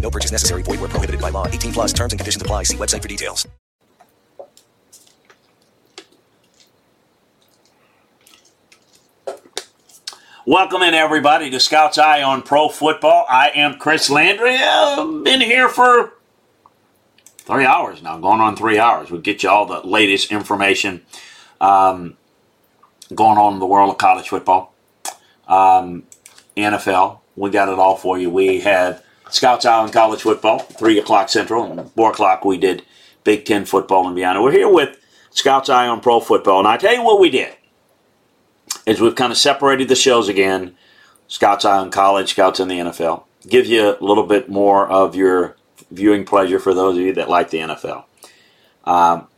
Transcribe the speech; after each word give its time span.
No 0.00 0.10
purchase 0.10 0.32
necessary. 0.32 0.62
Void 0.62 0.80
where 0.80 0.88
prohibited 0.88 1.20
by 1.20 1.30
law. 1.30 1.46
18 1.46 1.72
plus 1.72 1.92
terms 1.92 2.12
and 2.12 2.18
conditions 2.18 2.42
apply. 2.42 2.64
See 2.64 2.76
website 2.76 3.02
for 3.02 3.08
details. 3.08 3.46
Welcome 10.46 10.82
in, 10.82 10.94
everybody, 10.94 11.50
to 11.50 11.60
Scout's 11.60 11.98
Eye 11.98 12.22
on 12.22 12.42
Pro 12.42 12.68
Football. 12.70 13.26
I 13.28 13.50
am 13.50 13.78
Chris 13.78 14.08
Landry. 14.08 14.56
I've 14.56 15.22
been 15.22 15.40
here 15.40 15.68
for 15.68 16.14
three 17.36 17.66
hours 17.66 18.02
now, 18.02 18.18
going 18.18 18.40
on 18.40 18.56
three 18.56 18.78
hours. 18.78 19.10
We 19.10 19.18
get 19.18 19.42
you 19.42 19.50
all 19.50 19.66
the 19.66 19.86
latest 19.86 20.32
information 20.32 21.02
um, 21.60 22.16
going 23.14 23.36
on 23.38 23.52
in 23.52 23.58
the 23.60 23.66
world 23.66 23.90
of 23.90 23.98
college 23.98 24.30
football, 24.30 24.74
um, 25.46 26.04
NFL. 26.56 27.20
We 27.36 27.50
got 27.50 27.68
it 27.68 27.78
all 27.78 27.96
for 27.96 28.18
you. 28.18 28.30
We 28.30 28.60
had 28.60 29.02
Scouts 29.30 29.64
on 29.64 29.90
college 29.90 30.22
football, 30.22 30.58
3 30.58 30.98
o'clock 30.98 31.28
Central, 31.28 31.64
and 31.64 31.90
4 31.92 32.10
o'clock 32.10 32.44
we 32.44 32.58
did 32.58 32.84
Big 33.24 33.44
Ten 33.44 33.64
football 33.64 34.06
and 34.06 34.16
beyond. 34.16 34.42
We're 34.42 34.52
here 34.52 34.72
with 34.72 34.98
Scouts 35.30 35.68
on 35.68 36.00
Pro 36.00 36.20
Football, 36.20 36.60
and 36.60 36.68
I 36.68 36.76
tell 36.76 36.94
you 36.94 37.02
what 37.02 37.20
we 37.20 37.30
did 37.30 37.56
is 38.86 39.00
we've 39.00 39.14
kind 39.14 39.32
of 39.32 39.38
separated 39.38 39.88
the 39.88 39.96
shows 39.96 40.28
again. 40.28 40.76
Scouts 41.28 41.64
on 41.64 41.90
College, 41.90 42.30
Scouts 42.30 42.60
in 42.60 42.68
the 42.68 42.78
NFL. 42.78 43.24
Give 43.48 43.66
you 43.66 43.96
a 44.00 44.04
little 44.04 44.26
bit 44.26 44.48
more 44.48 44.88
of 44.88 45.14
your 45.14 45.56
viewing 45.90 46.24
pleasure 46.24 46.58
for 46.58 46.74
those 46.74 46.96
of 46.96 47.02
you 47.02 47.12
that 47.14 47.28
like 47.28 47.50
the 47.50 47.58
NFL. 47.58 48.04
Um, 48.84 49.28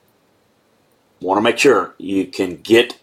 Want 1.23 1.39
to 1.39 1.43
make 1.43 1.59
sure 1.59 1.95
you 1.99 2.27
can 2.27 2.57
get 2.57 2.99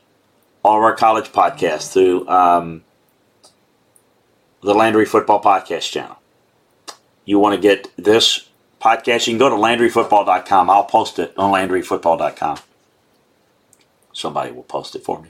all 0.61 0.77
of 0.77 0.83
our 0.83 0.93
college 0.93 1.31
podcasts 1.31 1.93
through 1.93 2.27
um, 2.27 2.83
the 4.61 4.73
Landry 4.73 5.05
Football 5.05 5.41
Podcast 5.41 5.89
channel. 5.89 6.18
You 7.29 7.37
want 7.37 7.53
to 7.53 7.61
get 7.61 7.95
this 7.95 8.49
podcast, 8.81 9.27
you 9.27 9.33
can 9.33 9.37
go 9.37 9.49
to 9.49 9.55
LandryFootball.com. 9.55 10.67
I'll 10.67 10.85
post 10.85 11.19
it 11.19 11.31
on 11.37 11.51
LandryFootball.com. 11.51 12.57
Somebody 14.13 14.51
will 14.51 14.63
post 14.63 14.95
it 14.95 15.03
for 15.03 15.21
me. 15.21 15.29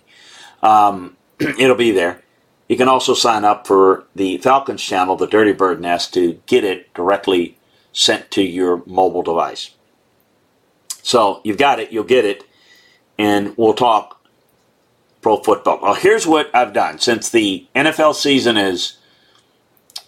Um, 0.63 1.17
it'll 1.39 1.75
be 1.75 1.91
there. 1.91 2.21
You 2.69 2.77
can 2.77 2.87
also 2.87 3.13
sign 3.13 3.43
up 3.43 3.67
for 3.67 4.05
the 4.15 4.37
Falcons 4.37 4.81
channel, 4.81 5.17
the 5.17 5.27
Dirty 5.27 5.51
Bird 5.51 5.81
Nest, 5.81 6.13
to 6.13 6.39
get 6.45 6.63
it 6.63 6.93
directly 6.93 7.57
sent 7.91 8.31
to 8.31 8.43
your 8.43 8.81
mobile 8.85 9.21
device. 9.21 9.71
So 11.01 11.41
you've 11.43 11.57
got 11.57 11.81
it, 11.81 11.91
you'll 11.91 12.05
get 12.05 12.23
it, 12.23 12.45
and 13.17 13.57
we'll 13.57 13.73
talk 13.73 14.25
pro 15.21 15.35
football. 15.35 15.81
Well, 15.81 15.95
here's 15.95 16.25
what 16.25 16.49
I've 16.55 16.71
done 16.71 16.99
since 16.99 17.29
the 17.29 17.67
NFL 17.75 18.15
season 18.15 18.55
is, 18.55 18.99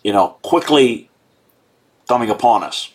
you 0.06 0.14
know, 0.14 0.38
quickly 0.42 1.10
coming 2.12 2.30
upon 2.30 2.62
us. 2.62 2.92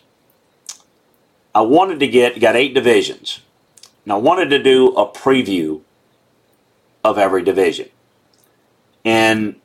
I 1.55 1.61
wanted 1.61 1.99
to 2.01 2.07
get 2.07 2.39
got 2.39 2.55
eight 2.55 2.75
divisions, 2.75 3.41
and 4.03 4.13
I 4.13 4.17
wanted 4.17 4.51
to 4.51 4.61
do 4.61 4.89
a 4.89 5.11
preview 5.11 5.81
of 7.03 7.17
every 7.17 7.41
division. 7.41 7.89
And 9.03 9.55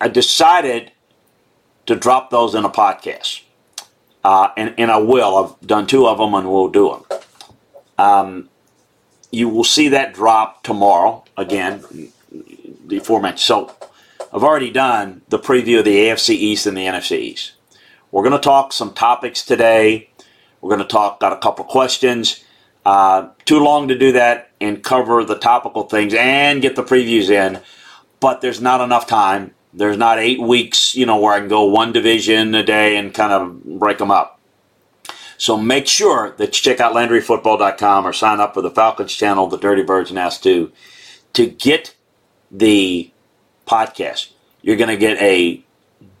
I 0.00 0.08
decided 0.08 0.92
to 1.84 1.94
drop 1.96 2.30
those 2.30 2.54
in 2.54 2.64
a 2.64 2.70
podcast. 2.70 3.42
Uh, 4.22 4.48
and, 4.56 4.74
and 4.78 4.90
I 4.90 4.96
will. 4.96 5.36
I've 5.36 5.66
done 5.66 5.86
two 5.86 6.06
of 6.06 6.16
them 6.16 6.32
and 6.32 6.50
we'll 6.50 6.68
do 6.68 6.88
them. 6.92 7.20
Um, 7.98 8.48
you 9.30 9.50
will 9.50 9.64
see 9.64 9.88
that 9.88 10.14
drop 10.14 10.62
tomorrow 10.62 11.24
again, 11.36 11.84
the 12.86 12.96
aforementioned. 12.96 13.40
So 13.40 13.74
I've 14.32 14.44
already 14.44 14.70
done 14.70 15.20
the 15.28 15.38
preview 15.38 15.80
of 15.80 15.84
the 15.84 15.96
AFC 16.06 16.30
East 16.30 16.64
and 16.64 16.74
the 16.74 16.86
NFC 16.86 17.18
East. 17.18 17.53
We're 18.14 18.22
going 18.22 18.30
to 18.30 18.38
talk 18.38 18.72
some 18.72 18.94
topics 18.94 19.44
today. 19.44 20.08
We're 20.60 20.68
going 20.68 20.86
to 20.86 20.86
talk, 20.86 21.18
got 21.18 21.32
a 21.32 21.38
couple 21.38 21.64
questions. 21.64 22.44
Uh, 22.86 23.30
too 23.44 23.58
long 23.58 23.88
to 23.88 23.98
do 23.98 24.12
that 24.12 24.52
and 24.60 24.84
cover 24.84 25.24
the 25.24 25.36
topical 25.36 25.82
things 25.82 26.14
and 26.14 26.62
get 26.62 26.76
the 26.76 26.84
previews 26.84 27.28
in, 27.28 27.60
but 28.20 28.40
there's 28.40 28.60
not 28.60 28.80
enough 28.80 29.08
time. 29.08 29.52
There's 29.72 29.96
not 29.96 30.20
eight 30.20 30.40
weeks, 30.40 30.94
you 30.94 31.06
know, 31.06 31.16
where 31.16 31.32
I 31.34 31.40
can 31.40 31.48
go 31.48 31.64
one 31.64 31.92
division 31.92 32.54
a 32.54 32.62
day 32.62 32.96
and 32.96 33.12
kind 33.12 33.32
of 33.32 33.64
break 33.80 33.98
them 33.98 34.12
up. 34.12 34.38
So 35.36 35.56
make 35.56 35.88
sure 35.88 36.36
that 36.36 36.46
you 36.46 36.70
check 36.70 36.78
out 36.78 36.94
LandryFootball.com 36.94 38.06
or 38.06 38.12
sign 38.12 38.38
up 38.38 38.54
for 38.54 38.62
the 38.62 38.70
Falcons 38.70 39.12
channel, 39.12 39.48
the 39.48 39.58
Dirty 39.58 39.82
Birds 39.82 40.12
Nest 40.12 40.44
too, 40.44 40.70
to 41.32 41.48
get 41.48 41.96
the 42.48 43.10
podcast. 43.66 44.28
You're 44.62 44.76
going 44.76 44.90
to 44.90 44.96
get 44.96 45.20
a 45.20 45.64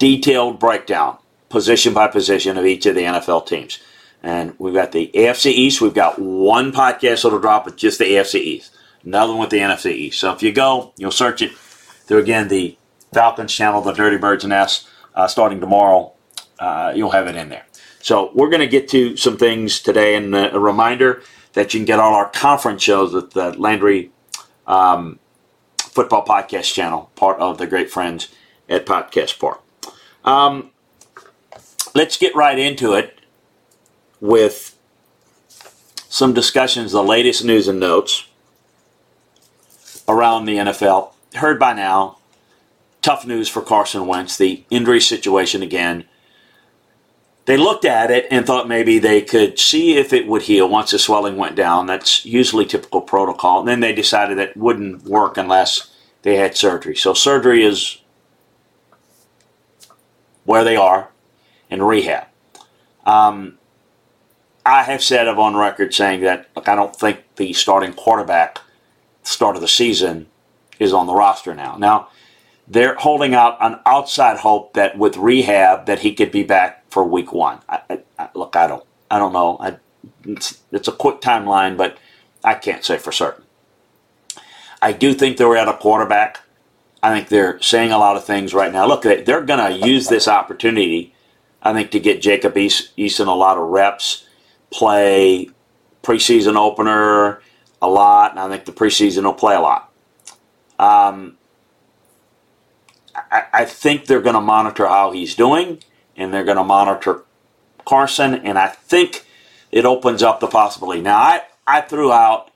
detailed 0.00 0.58
breakdown, 0.58 1.18
position 1.54 1.94
by 1.94 2.08
position, 2.08 2.58
of 2.58 2.66
each 2.66 2.84
of 2.84 2.96
the 2.96 3.02
NFL 3.02 3.46
teams. 3.46 3.78
And 4.22 4.54
we've 4.58 4.74
got 4.74 4.92
the 4.92 5.10
AFC 5.14 5.46
East. 5.46 5.80
We've 5.80 5.94
got 5.94 6.18
one 6.18 6.72
podcast 6.72 7.22
that'll 7.22 7.38
drop 7.38 7.64
with 7.64 7.76
just 7.76 7.98
the 7.98 8.04
AFC 8.04 8.34
East, 8.40 8.76
another 9.04 9.32
one 9.32 9.42
with 9.42 9.50
the 9.50 9.58
NFC 9.58 9.92
East. 9.92 10.18
So 10.18 10.32
if 10.32 10.42
you 10.42 10.52
go, 10.52 10.92
you'll 10.98 11.12
search 11.12 11.42
it 11.42 11.56
through 11.56 12.18
again 12.18 12.48
the 12.48 12.76
Falcons 13.12 13.54
channel, 13.54 13.80
the 13.80 13.92
Dirty 13.92 14.16
Birds 14.16 14.44
Nest, 14.44 14.88
uh, 15.14 15.28
starting 15.28 15.60
tomorrow. 15.60 16.12
Uh, 16.58 16.92
you'll 16.94 17.10
have 17.10 17.28
it 17.28 17.36
in 17.36 17.48
there. 17.48 17.66
So 18.00 18.32
we're 18.34 18.50
going 18.50 18.60
to 18.60 18.66
get 18.66 18.88
to 18.88 19.16
some 19.16 19.36
things 19.38 19.80
today, 19.80 20.16
and 20.16 20.34
a 20.34 20.58
reminder 20.58 21.22
that 21.52 21.72
you 21.72 21.80
can 21.80 21.86
get 21.86 22.00
all 22.00 22.14
our 22.14 22.28
conference 22.30 22.82
shows 22.82 23.14
at 23.14 23.30
the 23.30 23.52
Landry 23.58 24.10
um, 24.66 25.20
Football 25.78 26.24
Podcast 26.24 26.74
channel, 26.74 27.10
part 27.14 27.38
of 27.38 27.58
the 27.58 27.66
great 27.66 27.90
friends 27.90 28.28
at 28.68 28.84
Podcast 28.84 29.38
Park. 29.38 29.62
Um, 30.24 30.70
let's 31.94 32.16
get 32.16 32.34
right 32.34 32.58
into 32.58 32.92
it 32.94 33.18
with 34.20 34.76
some 36.08 36.34
discussions, 36.34 36.92
the 36.92 37.02
latest 37.02 37.44
news 37.44 37.68
and 37.68 37.80
notes 37.80 38.26
around 40.08 40.44
the 40.44 40.56
NFL. 40.56 41.12
Heard 41.34 41.58
by 41.58 41.72
now, 41.72 42.18
tough 43.02 43.26
news 43.26 43.48
for 43.48 43.62
Carson 43.62 44.06
Wentz, 44.06 44.36
the 44.36 44.64
injury 44.70 45.00
situation 45.00 45.62
again. 45.62 46.04
They 47.46 47.56
looked 47.58 47.84
at 47.84 48.10
it 48.10 48.26
and 48.30 48.46
thought 48.46 48.68
maybe 48.68 48.98
they 48.98 49.20
could 49.20 49.58
see 49.58 49.96
if 49.96 50.12
it 50.12 50.26
would 50.26 50.42
heal 50.42 50.68
once 50.68 50.92
the 50.92 50.98
swelling 50.98 51.36
went 51.36 51.56
down. 51.56 51.86
That's 51.86 52.24
usually 52.24 52.64
typical 52.64 53.02
protocol. 53.02 53.60
And 53.60 53.68
then 53.68 53.80
they 53.80 53.92
decided 53.92 54.38
that 54.38 54.56
wouldn't 54.56 55.04
work 55.04 55.36
unless 55.36 55.92
they 56.22 56.36
had 56.36 56.56
surgery. 56.56 56.96
So 56.96 57.12
surgery 57.12 57.62
is 57.62 57.98
where 60.44 60.64
they 60.64 60.76
are 60.76 61.10
in 61.74 61.82
rehab. 61.82 62.26
Um, 63.04 63.58
I 64.64 64.84
have 64.84 65.02
said 65.02 65.28
of 65.28 65.38
on 65.38 65.54
record 65.56 65.92
saying 65.92 66.22
that 66.22 66.48
look, 66.56 66.68
I 66.68 66.74
don't 66.74 66.96
think 66.96 67.22
the 67.36 67.52
starting 67.52 67.92
quarterback 67.92 68.60
start 69.22 69.56
of 69.56 69.62
the 69.62 69.68
season 69.68 70.28
is 70.78 70.92
on 70.92 71.06
the 71.06 71.14
roster 71.14 71.54
now. 71.54 71.76
Now 71.76 72.08
they're 72.66 72.94
holding 72.94 73.34
out 73.34 73.58
an 73.60 73.78
outside 73.84 74.38
hope 74.38 74.72
that 74.74 74.96
with 74.96 75.16
rehab 75.16 75.86
that 75.86 76.00
he 76.00 76.14
could 76.14 76.32
be 76.32 76.42
back 76.42 76.88
for 76.90 77.04
week 77.04 77.32
one. 77.32 77.60
I, 77.68 78.00
I, 78.18 78.28
look, 78.34 78.56
I 78.56 78.66
don't, 78.66 78.84
I 79.10 79.18
don't 79.18 79.32
know. 79.32 79.58
I, 79.60 79.76
it's, 80.24 80.62
it's 80.72 80.88
a 80.88 80.92
quick 80.92 81.20
timeline, 81.20 81.76
but 81.76 81.98
I 82.42 82.54
can't 82.54 82.84
say 82.84 82.96
for 82.96 83.12
certain. 83.12 83.44
I 84.80 84.92
do 84.92 85.14
think 85.14 85.36
they're 85.36 85.56
at 85.56 85.68
a 85.68 85.74
quarterback. 85.74 86.40
I 87.02 87.14
think 87.14 87.28
they're 87.28 87.60
saying 87.60 87.92
a 87.92 87.98
lot 87.98 88.16
of 88.16 88.24
things 88.24 88.54
right 88.54 88.72
now. 88.72 88.86
Look, 88.86 89.02
they're 89.02 89.42
going 89.42 89.80
to 89.80 89.86
use 89.86 90.08
this 90.08 90.26
opportunity, 90.26 91.13
I 91.64 91.72
think, 91.72 91.90
to 91.92 92.00
get 92.00 92.20
Jacob 92.20 92.54
Eason 92.54 93.26
a 93.26 93.30
lot 93.32 93.56
of 93.56 93.68
reps 93.68 94.26
play 94.70 95.48
preseason 96.02 96.56
opener 96.56 97.40
a 97.80 97.88
lot, 97.88 98.32
and 98.32 98.40
I 98.40 98.48
think 98.48 98.66
the 98.66 98.72
preseason 98.72 99.24
will 99.24 99.32
play 99.32 99.54
a 99.54 99.60
lot. 99.60 99.90
Um, 100.78 101.38
I, 103.14 103.44
I 103.52 103.64
think 103.64 104.06
they're 104.06 104.20
going 104.20 104.34
to 104.34 104.40
monitor 104.40 104.86
how 104.86 105.12
he's 105.12 105.34
doing, 105.34 105.80
and 106.16 106.32
they're 106.32 106.44
going 106.44 106.58
to 106.58 106.64
monitor 106.64 107.22
Carson, 107.86 108.34
and 108.34 108.58
I 108.58 108.68
think 108.68 109.24
it 109.72 109.84
opens 109.84 110.22
up 110.22 110.40
the 110.40 110.46
possibility. 110.46 111.00
Now, 111.00 111.16
I, 111.18 111.42
I 111.66 111.80
threw 111.80 112.12
out 112.12 112.50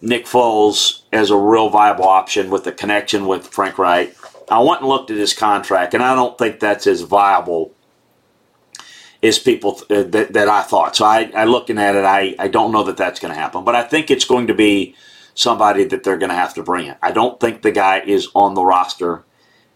Nick 0.00 0.26
Foles 0.26 1.02
as 1.12 1.30
a 1.30 1.36
real 1.36 1.68
viable 1.68 2.08
option 2.08 2.50
with 2.50 2.64
the 2.64 2.72
connection 2.72 3.26
with 3.26 3.46
Frank 3.48 3.78
Reich. 3.78 4.14
I 4.50 4.60
went 4.60 4.80
and 4.80 4.88
looked 4.88 5.10
at 5.10 5.16
his 5.16 5.34
contract, 5.34 5.94
and 5.94 6.02
I 6.02 6.14
don't 6.14 6.36
think 6.36 6.60
that's 6.60 6.86
as 6.86 7.02
viable 7.02 7.74
as 9.22 9.38
people 9.38 9.80
uh, 9.88 10.02
that, 10.02 10.32
that 10.32 10.48
I 10.48 10.62
thought. 10.62 10.96
So 10.96 11.04
I, 11.04 11.30
I 11.34 11.44
looking 11.44 11.78
at 11.78 11.94
it, 11.94 12.04
I, 12.04 12.34
I 12.38 12.48
don't 12.48 12.72
know 12.72 12.82
that 12.84 12.96
that's 12.96 13.20
going 13.20 13.32
to 13.32 13.38
happen, 13.40 13.64
but 13.64 13.76
I 13.76 13.82
think 13.82 14.10
it's 14.10 14.24
going 14.24 14.48
to 14.48 14.54
be 14.54 14.96
somebody 15.34 15.84
that 15.84 16.02
they're 16.02 16.18
going 16.18 16.30
to 16.30 16.36
have 16.36 16.54
to 16.54 16.62
bring 16.62 16.86
in. 16.86 16.96
I 17.02 17.12
don't 17.12 17.38
think 17.40 17.62
the 17.62 17.70
guy 17.70 18.00
is 18.00 18.28
on 18.34 18.54
the 18.54 18.64
roster 18.64 19.24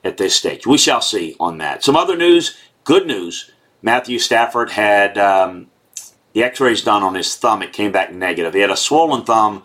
at 0.04 0.16
this 0.16 0.34
stage. 0.34 0.66
We 0.66 0.78
shall 0.78 1.00
see 1.00 1.36
on 1.38 1.58
that. 1.58 1.84
Some 1.84 1.96
other 1.96 2.16
news, 2.16 2.56
good 2.84 3.06
news. 3.06 3.52
Matthew 3.82 4.18
Stafford 4.18 4.70
had 4.70 5.16
um, 5.16 5.68
the 6.32 6.42
X-rays 6.42 6.82
done 6.82 7.02
on 7.02 7.14
his 7.14 7.36
thumb. 7.36 7.62
It 7.62 7.72
came 7.72 7.92
back 7.92 8.12
negative. 8.12 8.54
He 8.54 8.60
had 8.60 8.70
a 8.70 8.76
swollen 8.76 9.24
thumb. 9.24 9.62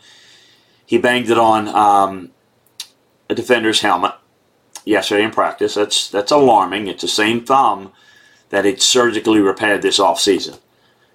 He 0.85 0.97
banged 0.97 1.29
it 1.29 1.37
on 1.37 1.67
um, 1.69 2.31
a 3.29 3.35
defender's 3.35 3.81
helmet 3.81 4.13
yesterday 4.85 5.23
in 5.23 5.31
practice. 5.31 5.73
That's 5.73 6.09
that's 6.09 6.31
alarming. 6.31 6.87
It's 6.87 7.01
the 7.01 7.07
same 7.07 7.43
thumb 7.45 7.91
that 8.51 8.65
it 8.65 8.81
surgically 8.81 9.39
repaired 9.39 9.81
this 9.81 9.99
off 9.99 10.19
season. 10.19 10.55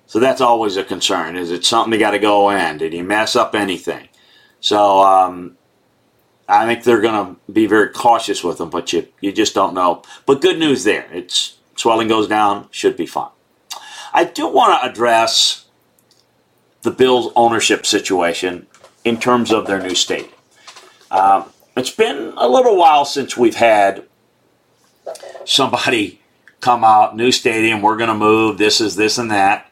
So 0.07 0.19
that's 0.19 0.41
always 0.41 0.77
a 0.77 0.85
concern. 0.85 1.37
Is 1.37 1.51
it 1.51 1.65
something 1.65 1.93
you 1.93 1.99
got 1.99 2.13
to 2.13 2.19
go 2.19 2.51
in? 2.51 2.79
Did 2.79 2.93
he 2.93 3.03
mess 3.03 3.37
up 3.37 3.55
anything? 3.55 4.09
So 4.61 5.03
um, 5.03 5.57
I 6.49 6.67
think 6.67 6.85
they're 6.85 7.01
going 7.01 7.37
to 7.37 7.53
be 7.53 7.67
very 7.67 7.91
cautious 7.91 8.43
with 8.43 8.61
him, 8.61 8.71
but 8.71 8.93
you 8.93 9.07
you 9.21 9.33
just 9.33 9.55
don't 9.55 9.75
know. 9.75 10.03
But 10.25 10.41
good 10.41 10.59
news 10.59 10.85
there. 10.85 11.09
It's 11.13 11.59
swelling 11.77 12.09
goes 12.09 12.29
down, 12.29 12.69
should 12.71 12.97
be 12.97 13.07
fine. 13.07 13.31
I 14.13 14.25
do 14.25 14.49
want 14.49 14.81
to 14.81 14.91
address 14.91 15.67
the 16.83 16.91
Bills' 16.91 17.33
ownership 17.37 17.85
situation 17.85 18.67
in 19.05 19.19
terms 19.19 19.53
of 19.53 19.67
their 19.67 19.83
new 19.83 19.95
state. 19.95 20.31
Um, 21.11 21.51
it's 21.77 21.91
been 21.91 22.33
a 22.37 22.49
little 22.49 22.77
while 22.77 23.05
since 23.05 23.37
we've 23.37 23.57
had 23.57 24.05
somebody 25.45 26.21
come 26.61 26.85
out, 26.85 27.17
new 27.17 27.33
stadium, 27.33 27.83
we're 27.83 27.97
going 27.97 28.09
to 28.09 28.15
move, 28.15 28.59
this 28.59 28.81
is 28.81 28.97
this 28.97 29.19
and 29.19 29.31
that. 29.31 29.71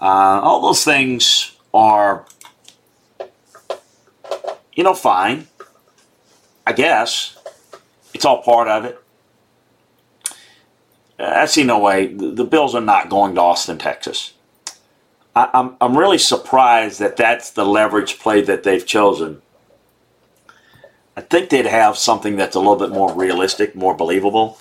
Uh, 0.00 0.40
all 0.42 0.60
those 0.60 0.84
things 0.84 1.56
are, 1.72 2.26
you 4.74 4.84
know, 4.84 4.94
fine. 4.94 5.46
I 6.66 6.72
guess. 6.72 7.38
It's 8.12 8.24
all 8.24 8.42
part 8.42 8.68
of 8.68 8.84
it. 8.84 9.02
I 11.18 11.46
see 11.46 11.64
no 11.64 11.78
way. 11.78 12.08
The 12.08 12.44
Bills 12.44 12.74
are 12.74 12.80
not 12.80 13.08
going 13.08 13.34
to 13.36 13.40
Austin, 13.40 13.78
Texas. 13.78 14.34
I, 15.34 15.48
I'm, 15.54 15.76
I'm 15.80 15.96
really 15.96 16.18
surprised 16.18 16.98
that 17.00 17.16
that's 17.16 17.50
the 17.50 17.64
leverage 17.64 18.18
play 18.18 18.42
that 18.42 18.64
they've 18.64 18.84
chosen. 18.84 19.40
I 21.16 21.22
think 21.22 21.48
they'd 21.48 21.66
have 21.66 21.96
something 21.96 22.36
that's 22.36 22.56
a 22.56 22.58
little 22.58 22.76
bit 22.76 22.90
more 22.90 23.14
realistic, 23.14 23.74
more 23.74 23.96
believable. 23.96 24.58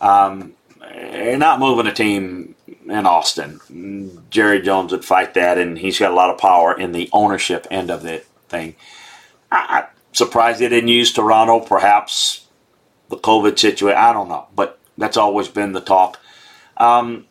Um, 0.00 0.52
you're 0.94 1.38
not 1.38 1.60
moving 1.60 1.86
a 1.86 1.92
team 1.92 2.54
in 2.66 3.06
Austin. 3.06 4.22
Jerry 4.30 4.60
Jones 4.60 4.92
would 4.92 5.04
fight 5.04 5.34
that, 5.34 5.58
and 5.58 5.78
he's 5.78 5.98
got 5.98 6.12
a 6.12 6.14
lot 6.14 6.30
of 6.30 6.38
power 6.38 6.78
in 6.78 6.92
the 6.92 7.08
ownership 7.12 7.66
end 7.70 7.90
of 7.90 8.02
the 8.02 8.22
thing. 8.48 8.76
I, 9.50 9.80
am 9.80 9.86
surprised 10.12 10.60
they 10.60 10.68
didn't 10.68 10.88
use 10.88 11.12
Toronto. 11.12 11.60
Perhaps 11.60 12.46
the 13.08 13.16
COVID 13.16 13.58
situation. 13.58 13.98
I 13.98 14.12
don't 14.12 14.28
know, 14.28 14.46
but 14.54 14.78
that's 14.96 15.16
always 15.16 15.48
been 15.48 15.72
the 15.72 15.80
talk. 15.80 16.20
Um, 16.76 17.26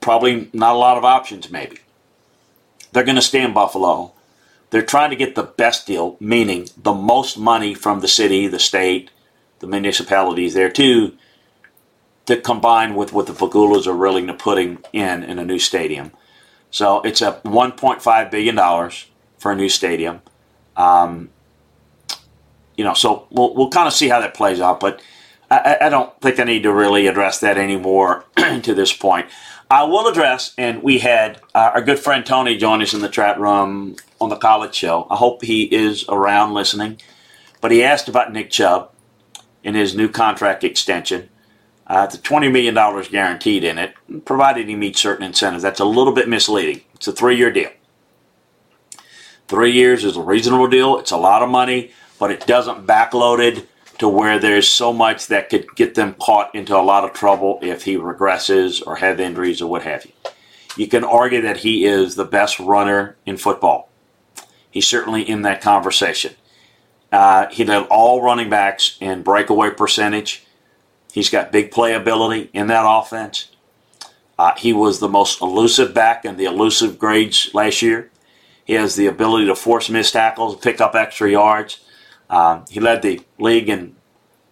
probably 0.00 0.50
not 0.52 0.74
a 0.74 0.78
lot 0.78 0.98
of 0.98 1.04
options. 1.04 1.50
Maybe 1.50 1.78
they're 2.92 3.04
going 3.04 3.16
to 3.16 3.22
stay 3.22 3.42
in 3.42 3.52
Buffalo. 3.52 4.12
They're 4.70 4.82
trying 4.82 5.10
to 5.10 5.16
get 5.16 5.34
the 5.34 5.42
best 5.42 5.86
deal, 5.86 6.16
meaning 6.18 6.68
the 6.76 6.94
most 6.94 7.38
money 7.38 7.74
from 7.74 8.00
the 8.00 8.08
city, 8.08 8.46
the 8.46 8.58
state, 8.58 9.10
the 9.58 9.66
municipalities 9.66 10.54
there 10.54 10.70
too 10.70 11.16
to 12.26 12.40
combine 12.40 12.94
with 12.94 13.12
what 13.12 13.26
the 13.26 13.32
Pegulas 13.32 13.86
are 13.86 13.96
willing 13.96 14.26
to 14.28 14.34
putting 14.34 14.78
in 14.92 15.22
in 15.24 15.38
a 15.38 15.44
new 15.44 15.58
stadium. 15.58 16.12
So 16.70 17.02
it's 17.02 17.20
a 17.20 17.40
1.5 17.44 18.30
billion 18.30 18.54
dollars 18.54 19.06
for 19.38 19.52
a 19.52 19.56
new 19.56 19.68
stadium. 19.68 20.22
Um, 20.76 21.30
you 22.76 22.84
know, 22.84 22.94
so 22.94 23.26
we'll 23.30 23.54
we'll 23.54 23.70
kind 23.70 23.88
of 23.88 23.94
see 23.94 24.08
how 24.08 24.20
that 24.20 24.34
plays 24.34 24.60
out, 24.60 24.80
but 24.80 25.02
I, 25.50 25.78
I 25.82 25.88
don't 25.90 26.18
think 26.20 26.40
I 26.40 26.44
need 26.44 26.62
to 26.64 26.72
really 26.72 27.06
address 27.06 27.40
that 27.40 27.58
anymore 27.58 28.24
to 28.36 28.74
this 28.74 28.92
point. 28.92 29.26
I 29.70 29.84
will 29.84 30.08
address, 30.08 30.54
and 30.58 30.82
we 30.82 30.98
had 30.98 31.40
uh, 31.54 31.72
our 31.74 31.82
good 31.82 31.98
friend 31.98 32.24
Tony 32.26 32.56
join 32.56 32.82
us 32.82 32.94
in 32.94 33.00
the 33.00 33.08
chat 33.08 33.40
room 33.40 33.96
on 34.20 34.28
the 34.28 34.36
college 34.36 34.74
show. 34.74 35.06
I 35.10 35.16
hope 35.16 35.42
he 35.42 35.64
is 35.64 36.04
around 36.08 36.54
listening. 36.54 36.98
But 37.60 37.70
he 37.70 37.82
asked 37.82 38.08
about 38.08 38.32
Nick 38.32 38.50
Chubb 38.50 38.90
and 39.64 39.76
his 39.76 39.94
new 39.94 40.08
contract 40.08 40.64
extension. 40.64 41.30
Uh, 41.92 42.06
the 42.06 42.16
$20 42.16 42.50
million 42.50 42.74
guaranteed 43.10 43.62
in 43.62 43.76
it, 43.76 43.92
provided 44.24 44.66
he 44.66 44.74
meets 44.74 44.98
certain 44.98 45.26
incentives. 45.26 45.62
That's 45.62 45.78
a 45.78 45.84
little 45.84 46.14
bit 46.14 46.26
misleading. 46.26 46.80
It's 46.94 47.06
a 47.06 47.12
three 47.12 47.36
year 47.36 47.52
deal. 47.52 47.68
Three 49.46 49.72
years 49.72 50.02
is 50.02 50.16
a 50.16 50.22
reasonable 50.22 50.68
deal. 50.68 50.98
It's 50.98 51.10
a 51.10 51.18
lot 51.18 51.42
of 51.42 51.50
money, 51.50 51.90
but 52.18 52.30
it 52.30 52.46
doesn't 52.46 52.86
backloaded 52.86 53.66
to 53.98 54.08
where 54.08 54.38
there's 54.38 54.68
so 54.68 54.94
much 54.94 55.26
that 55.26 55.50
could 55.50 55.66
get 55.76 55.94
them 55.94 56.14
caught 56.18 56.54
into 56.54 56.74
a 56.74 56.80
lot 56.80 57.04
of 57.04 57.12
trouble 57.12 57.58
if 57.60 57.84
he 57.84 57.98
regresses 57.98 58.82
or 58.86 58.96
have 58.96 59.20
injuries 59.20 59.60
or 59.60 59.68
what 59.68 59.82
have 59.82 60.06
you. 60.06 60.12
You 60.78 60.88
can 60.88 61.04
argue 61.04 61.42
that 61.42 61.58
he 61.58 61.84
is 61.84 62.14
the 62.14 62.24
best 62.24 62.58
runner 62.58 63.16
in 63.26 63.36
football. 63.36 63.90
He's 64.70 64.88
certainly 64.88 65.28
in 65.28 65.42
that 65.42 65.60
conversation. 65.60 66.36
Uh, 67.12 67.48
he 67.50 67.66
led 67.66 67.86
all 67.90 68.22
running 68.22 68.48
backs 68.48 68.96
in 68.98 69.22
breakaway 69.22 69.68
percentage. 69.68 70.46
He's 71.12 71.30
got 71.30 71.52
big 71.52 71.70
playability 71.70 72.48
in 72.52 72.68
that 72.68 72.84
offense. 72.86 73.48
Uh, 74.38 74.54
he 74.56 74.72
was 74.72 74.98
the 74.98 75.08
most 75.08 75.40
elusive 75.42 75.92
back 75.94 76.24
in 76.24 76.36
the 76.36 76.44
elusive 76.46 76.98
grades 76.98 77.50
last 77.52 77.82
year. 77.82 78.10
He 78.64 78.74
has 78.74 78.96
the 78.96 79.06
ability 79.06 79.46
to 79.46 79.54
force 79.54 79.90
missed 79.90 80.14
tackles, 80.14 80.56
pick 80.56 80.80
up 80.80 80.94
extra 80.94 81.30
yards. 81.30 81.84
Um, 82.30 82.64
he 82.70 82.80
led 82.80 83.02
the 83.02 83.20
league 83.38 83.68
in 83.68 83.94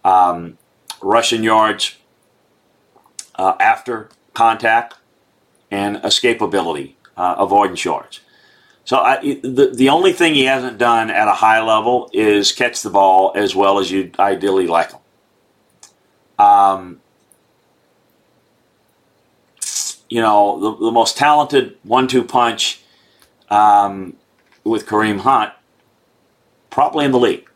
um, 0.03 0.57
rushing 1.01 1.43
yards 1.43 1.97
uh, 3.35 3.55
after 3.59 4.09
contact 4.33 4.95
and 5.71 5.97
escapability, 5.97 6.93
uh, 7.17 7.35
avoidance 7.39 7.83
yards. 7.83 8.19
So 8.83 8.97
I, 8.97 9.19
the 9.41 9.71
the 9.73 9.89
only 9.89 10.11
thing 10.11 10.33
he 10.33 10.45
hasn't 10.45 10.77
done 10.77 11.09
at 11.09 11.27
a 11.27 11.33
high 11.33 11.61
level 11.61 12.09
is 12.13 12.51
catch 12.51 12.81
the 12.81 12.89
ball 12.89 13.31
as 13.35 13.55
well 13.55 13.79
as 13.79 13.91
you 13.91 14.11
ideally 14.19 14.67
like 14.67 14.91
him. 14.91 14.99
Um, 16.41 17.01
you 20.09 20.21
know, 20.21 20.59
the, 20.59 20.85
the 20.85 20.91
most 20.91 21.17
talented 21.17 21.77
one-two 21.83 22.23
punch 22.23 22.81
um, 23.49 24.15
with 24.63 24.85
Kareem 24.85 25.19
Hunt, 25.19 25.53
probably 26.69 27.05
in 27.05 27.11
the 27.11 27.19
league. 27.19 27.47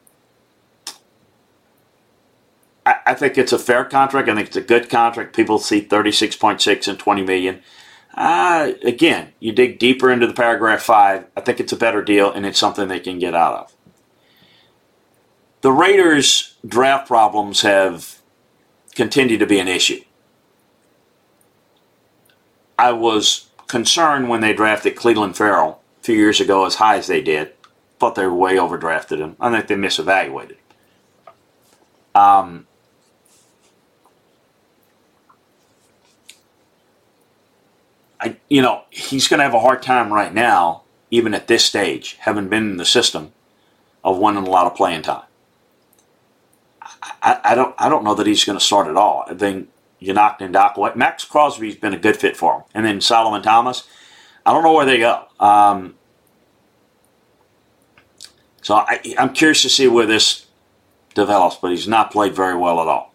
I, 2.86 2.96
I 3.08 3.14
think 3.16 3.38
it's 3.38 3.52
a 3.52 3.60
fair 3.60 3.84
contract. 3.86 4.30
I 4.30 4.36
think 4.36 4.48
it's 4.48 4.56
a 4.56 4.62
good 4.62 4.90
contract. 4.90 5.36
People 5.36 5.58
see 5.58 5.82
36.6 5.82 6.88
and 6.88 7.00
20 7.00 7.24
million. 7.24 7.62
Uh, 8.14 8.72
again, 8.84 9.34
you 9.40 9.52
dig 9.52 9.80
deeper 9.80 10.12
into 10.12 10.28
the 10.28 10.34
paragraph 10.34 10.82
five. 10.82 11.26
I 11.36 11.42
think 11.42 11.60
it's 11.60 11.74
a 11.74 11.78
better 11.78 12.02
deal, 12.02 12.32
and 12.32 12.46
it's 12.46 12.60
something 12.60 12.88
they 12.88 13.00
can 13.00 13.20
get 13.20 13.36
out 13.36 13.56
of. 13.56 13.74
The 15.62 15.72
Raiders' 15.72 16.56
draft 16.66 17.08
problems 17.08 17.62
have 17.64 18.15
continued 18.96 19.42
to 19.42 19.46
be 19.46 19.60
an 19.60 19.68
issue. 19.68 20.02
I 22.80 22.92
was 22.92 23.50
concerned 23.68 24.30
when 24.30 24.42
they 24.42 24.54
drafted 24.54 24.96
Clelin 24.96 25.36
Ferrell 25.36 25.82
a 26.02 26.04
few 26.04 26.16
years 26.16 26.40
ago 26.42 26.66
as 26.66 26.76
high 26.76 26.98
as 26.98 27.08
they 27.08 27.22
did. 27.22 27.54
Thought 28.00 28.16
they 28.16 28.26
were 28.26 28.34
way 28.34 28.56
overdrafted 28.56 29.20
him. 29.20 29.36
I 29.40 29.52
think 29.52 29.68
they 29.68 29.76
misevaluated. 29.76 30.58
Um, 32.14 32.68
I, 38.20 38.38
you 38.50 38.62
know, 38.62 38.84
he's 38.90 39.28
going 39.28 39.40
to 39.40 39.44
have 39.44 39.54
a 39.54 39.60
hard 39.60 39.82
time 39.82 40.14
right 40.14 40.34
now, 40.34 40.84
even 41.12 41.34
at 41.34 41.48
this 41.48 41.66
stage, 41.66 42.18
having 42.22 42.50
been 42.50 42.72
in 42.72 42.78
the 42.78 42.86
system, 42.86 43.34
of 44.04 44.18
winning 44.18 44.46
a 44.46 44.50
lot 44.50 44.68
of 44.68 44.76
playing 44.76 45.02
time. 45.02 45.24
I, 47.22 47.40
I 47.44 47.56
don't, 47.56 47.76
I 47.78 47.90
don't 47.90 48.04
know 48.04 48.16
that 48.16 48.28
he's 48.28 48.44
going 48.46 48.58
to 48.58 48.64
start 48.64 48.88
at 48.88 48.96
all. 48.96 49.26
I 49.28 49.34
think 49.34 49.70
Yannick 50.02 50.40
Ngakoue, 50.40 50.96
Maxx 50.96 51.26
Crosby's 51.26 51.76
been 51.76 51.94
a 51.94 52.00
good 52.00 52.18
fit 52.18 52.38
for 52.38 52.56
him, 52.58 52.64
and 52.74 52.86
then 52.86 53.02
Solomon 53.02 53.42
Thomas. 53.42 53.88
I 54.46 54.54
don't 54.54 54.64
know 54.64 54.74
where 54.74 54.86
they 54.86 55.00
go. 55.00 55.26
Um, 55.40 55.96
so 58.62 58.76
I, 58.76 59.02
I'm 59.18 59.34
curious 59.34 59.62
to 59.64 59.70
see 59.70 59.88
where 59.88 60.06
this 60.06 60.46
develops, 61.14 61.56
but 61.58 61.72
he's 61.72 61.88
not 61.88 62.12
played 62.12 62.36
very 62.36 62.56
well 62.56 62.82
at 62.82 62.88
all. 62.88 63.14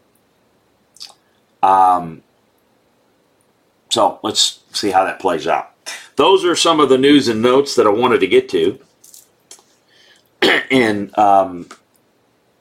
Um, 1.62 2.22
so 3.90 4.18
let's 4.22 4.60
see 4.72 4.90
how 4.90 5.04
that 5.04 5.20
plays 5.20 5.46
out. 5.46 5.72
Those 6.16 6.44
are 6.44 6.56
some 6.56 6.80
of 6.80 6.88
the 6.88 6.98
news 6.98 7.28
and 7.28 7.42
notes 7.42 7.74
that 7.76 7.86
I 7.86 7.90
wanted 7.90 8.20
to 8.20 8.26
get 8.26 8.48
to. 8.50 8.78
and 10.70 11.16
um, 11.18 11.68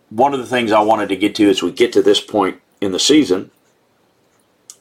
one 0.10 0.34
of 0.34 0.40
the 0.40 0.46
things 0.46 0.72
I 0.72 0.82
wanted 0.82 1.10
to 1.10 1.16
get 1.16 1.36
to 1.36 1.50
as 1.50 1.62
we 1.62 1.72
get 1.72 1.94
to 1.94 2.02
this 2.02 2.22
point 2.22 2.62
in 2.82 2.92
the 2.92 3.00
season 3.00 3.52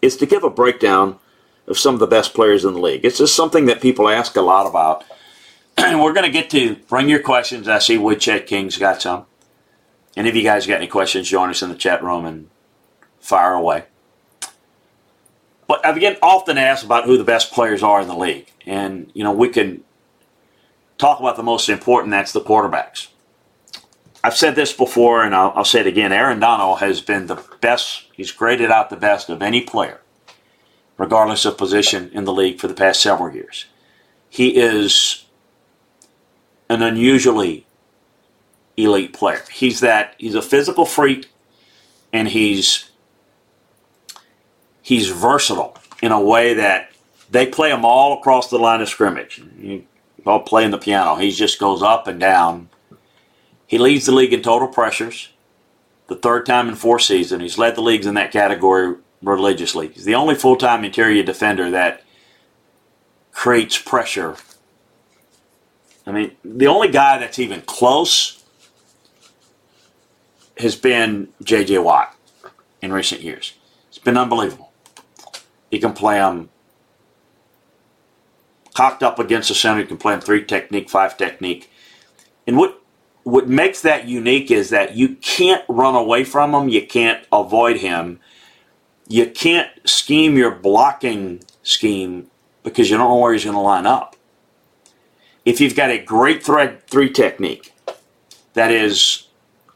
is 0.00 0.16
to 0.16 0.26
give 0.26 0.44
a 0.44 0.50
breakdown 0.50 1.18
of 1.66 1.78
some 1.78 1.94
of 1.94 2.00
the 2.00 2.06
best 2.06 2.35
players 2.35 2.64
in 2.64 2.75
the 2.75 2.80
league. 2.80 3.04
It's 3.04 3.18
just 3.18 3.37
something 3.37 3.66
that 3.66 3.80
people 3.80 4.08
ask 4.08 4.37
a 4.37 4.40
lot 4.42 4.66
about. 4.66 5.04
And 5.78 6.02
we're 6.02 6.12
going 6.12 6.26
to 6.26 6.32
get 6.32 6.50
to 6.50 6.75
bring 6.88 7.08
your 7.08 7.20
questions. 7.23 7.68
I 7.68 7.78
see 7.78 7.97
Woodchet 7.97 8.49
King's 8.49 8.76
got 8.78 9.00
some. 9.00 9.26
And 10.16 10.26
if 10.26 10.35
you 10.35 10.42
guys 10.42 10.66
got 10.66 10.78
any 10.78 10.88
questions, 10.88 11.28
join 11.28 11.50
us 11.50 11.62
in 11.62 11.68
the 11.68 11.76
chat 11.76 12.02
room 12.02 12.25
and 12.25 12.50
fire 13.20 13.52
away. 13.52 13.85
But 15.68 15.87
I 15.87 15.97
get 15.97 16.18
often 16.20 16.58
asked 16.58 16.82
about 16.82 17.04
who 17.04 17.16
the 17.16 17.23
best 17.23 17.52
players 17.52 17.85
are 17.85 18.00
in 18.00 18.08
the 18.08 18.16
league. 18.16 18.50
And, 18.66 19.12
you 19.14 19.23
know, 19.23 19.30
we 19.30 19.50
can 19.50 19.85
talk 20.97 21.20
about 21.20 21.37
the 21.37 21.44
most 21.44 21.68
important, 21.68 22.11
that's 22.11 22.32
the 22.32 22.40
quarterbacks. 22.40 23.06
I've 24.23 24.37
said 24.37 24.57
this 24.57 24.73
before, 24.73 25.23
and 25.23 25.35
I'll, 25.35 25.53
I'll, 25.55 25.65
say 25.65 25.81
it 25.81 25.87
again. 25.87 26.13
Aaron 26.13 26.41
Donald 26.41 26.81
has 26.81 27.01
been 27.01 27.27
the 27.27 27.43
best. 27.61 28.05
He's 28.13 28.33
graded 28.33 28.71
out 28.71 28.91
the 28.91 28.97
best 28.97 29.29
of 29.29 29.43
any 29.43 29.61
player, 29.61 30.01
regardless 30.97 31.45
of 31.45 31.57
position 31.57 32.11
in 32.13 32.25
the 32.25 32.33
league 32.33 32.59
for 32.59 32.67
the 32.67 32.75
past 32.75 33.01
several 33.01 33.35
years. 33.35 33.67
He 34.29 34.57
is 34.57 35.25
an 36.69 36.83
unusually 36.83 37.67
elite 38.77 39.13
player. 39.13 39.43
He's 39.51 39.81
that. 39.81 40.15
He's 40.19 40.35
a 40.35 40.43
physical 40.43 40.85
freak, 40.85 41.31
and 42.13 42.29
he's 42.29 42.91
he's 44.83 45.11
versatile 45.11 45.77
in 46.03 46.13
a 46.13 46.21
way 46.21 46.55
that 46.55 46.91
they 47.31 47.47
play 47.47 47.71
him 47.71 47.85
all 47.85 48.19
across 48.19 48.51
the 48.51 48.59
line 48.59 48.81
of 48.81 48.89
scrimmage. 48.89 49.43
You 49.59 49.85
all 50.27 50.41
playing 50.41 50.71
the 50.71 50.79
piano. 50.79 51.17
He 51.17 51.31
just 51.31 51.59
goes 51.59 51.83
up 51.83 52.07
and 52.07 52.21
down. 52.21 52.69
He 53.69 53.77
leads 53.77 54.07
the 54.07 54.13
league 54.13 54.33
in 54.33 54.43
total 54.43 54.67
pressures. 54.67 55.29
The 56.09 56.17
third 56.17 56.47
time 56.47 56.71
in 56.71 56.75
four 56.75 56.99
seasons, 56.99 57.43
he's 57.43 57.59
led 57.59 57.77
the 57.77 57.83
leagues 57.83 58.07
in 58.07 58.15
that 58.15 58.33
category 58.33 58.97
religiously. 59.23 59.89
He's 59.89 60.07
the 60.07 60.15
only 60.15 60.35
full-time 60.35 60.85
interior 60.85 61.23
defender 61.23 61.71
that 61.71 62.03
creates 63.31 63.77
pressure. 63.77 64.37
I 66.07 66.13
mean, 66.13 66.33
the 66.43 66.67
only 66.67 66.89
guy 66.89 67.19
that's 67.19 67.39
even 67.39 67.61
close 67.61 68.43
has 70.57 70.75
been 70.75 71.29
J.J. 71.43 71.79
Watt 71.79 72.17
in 72.81 72.91
recent 72.91 73.21
years. 73.21 73.53
It's 73.89 73.99
been 73.99 74.17
unbelievable. 74.17 74.73
He 75.71 75.79
can 75.79 75.93
play 75.93 76.17
them 76.17 76.49
cocked 78.73 79.03
up 79.03 79.19
against 79.19 79.51
the 79.51 79.55
center. 79.55 79.81
He 79.81 79.87
can 79.87 79.99
play 79.99 80.15
them 80.15 80.23
three 80.23 80.43
technique, 80.43 80.89
five 80.89 81.19
technique. 81.19 81.71
And 82.47 82.57
what 82.57 82.83
what 83.25 83.49
makes 83.49 83.83
that 83.83 84.07
unique 84.07 84.51
is 84.51 84.71
that 84.71 84.97
you 84.97 85.17
can't 85.17 85.65
run 85.69 85.95
away 85.95 86.25
from 86.25 86.55
him. 86.55 86.69
You 86.69 86.87
can't 86.87 87.25
avoid 87.33 87.79
him. 87.79 88.21
You 89.07 89.27
can't 89.27 89.71
scheme 89.85 90.37
your 90.37 90.55
blocking 90.55 91.43
scheme 91.63 92.31
because 92.63 92.91
you 92.91 92.97
don't 92.97 93.09
know 93.09 93.17
where 93.17 93.33
he's 93.33 93.45
going 93.45 93.55
to 93.57 93.61
line 93.61 93.87
up. 93.87 94.17
If 95.45 95.61
you've 95.61 95.77
got 95.77 95.91
a 95.91 95.99
great 95.99 96.43
thread 96.43 96.87
three 96.87 97.11
technique 97.11 97.73
that 98.55 98.71
is 98.71 99.29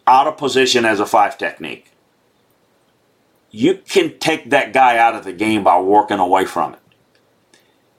out 0.07 0.27
of 0.27 0.37
position 0.37 0.85
as 0.85 1.01
a 1.01 1.07
five 1.07 1.39
technique, 1.39 1.91
you 3.51 3.77
can 3.77 4.19
take 4.19 4.51
that 4.51 4.73
guy 4.73 4.97
out 4.97 5.15
of 5.15 5.25
the 5.25 5.33
game 5.33 5.63
by 5.65 5.79
working 5.79 6.19
away 6.19 6.45
from 6.45 6.75
it. 6.75 6.81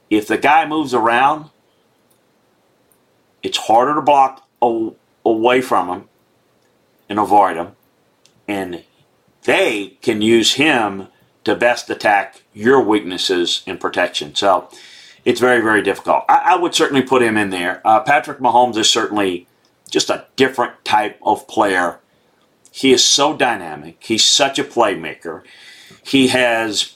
If 0.10 0.28
the 0.28 0.38
guy 0.38 0.66
moves 0.68 0.94
around, 0.94 1.50
it's 3.42 3.58
harder 3.58 3.96
to 3.96 4.02
block 4.02 4.48
away 5.26 5.62
from 5.62 5.90
him 5.90 6.10
and 7.10 7.20
avoid 7.20 7.58
him. 7.58 7.76
And 8.48 8.84
they 9.44 9.98
can 10.02 10.22
use 10.22 10.54
him 10.54 11.08
to 11.44 11.56
best 11.56 11.90
attack 11.90 12.44
your 12.54 12.82
weaknesses 12.82 13.64
in 13.66 13.78
protection. 13.78 14.36
So 14.36 14.70
it's 15.26 15.40
very, 15.40 15.62
very 15.62 15.82
difficult. 15.82 16.24
I, 16.30 16.54
I 16.54 16.56
would 16.58 16.74
certainly 16.74 17.02
put 17.02 17.22
him 17.22 17.38
in 17.38 17.50
there. 17.50 17.82
Uh, 17.86 18.00
Patrick 18.02 18.40
Mahomes 18.40 18.78
is 18.78 18.90
certainly 18.90 19.48
just 19.90 20.10
a 20.10 20.26
different 20.36 20.84
type 20.86 21.20
of 21.22 21.48
player 21.48 22.00
he 22.74 22.92
is 22.92 23.04
so 23.04 23.38
dynamic. 23.38 24.04
He's 24.04 24.24
such 24.24 24.58
a 24.58 24.64
playmaker. 24.64 25.44
He 26.04 26.30
has 26.30 26.96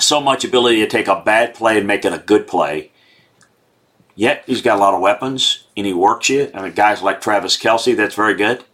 so 0.00 0.20
much 0.20 0.44
ability 0.44 0.80
to 0.80 0.88
take 0.88 1.06
a 1.06 1.22
bad 1.24 1.54
play 1.54 1.78
and 1.78 1.86
make 1.86 2.04
it 2.04 2.12
a 2.12 2.18
good 2.18 2.48
play. 2.48 2.90
Yet 4.16 4.42
he's 4.46 4.62
got 4.62 4.78
a 4.78 4.80
lot 4.80 4.94
of 4.94 5.00
weapons 5.00 5.68
and 5.80 5.86
he 5.86 5.92
works 5.92 6.28
you. 6.28 6.50
I 6.54 6.62
mean, 6.62 6.72
guys 6.72 7.02
like 7.02 7.20
Travis 7.20 7.56
Kelce, 7.56 7.96
that's 7.96 8.14
very 8.14 8.34
good. 8.34 8.64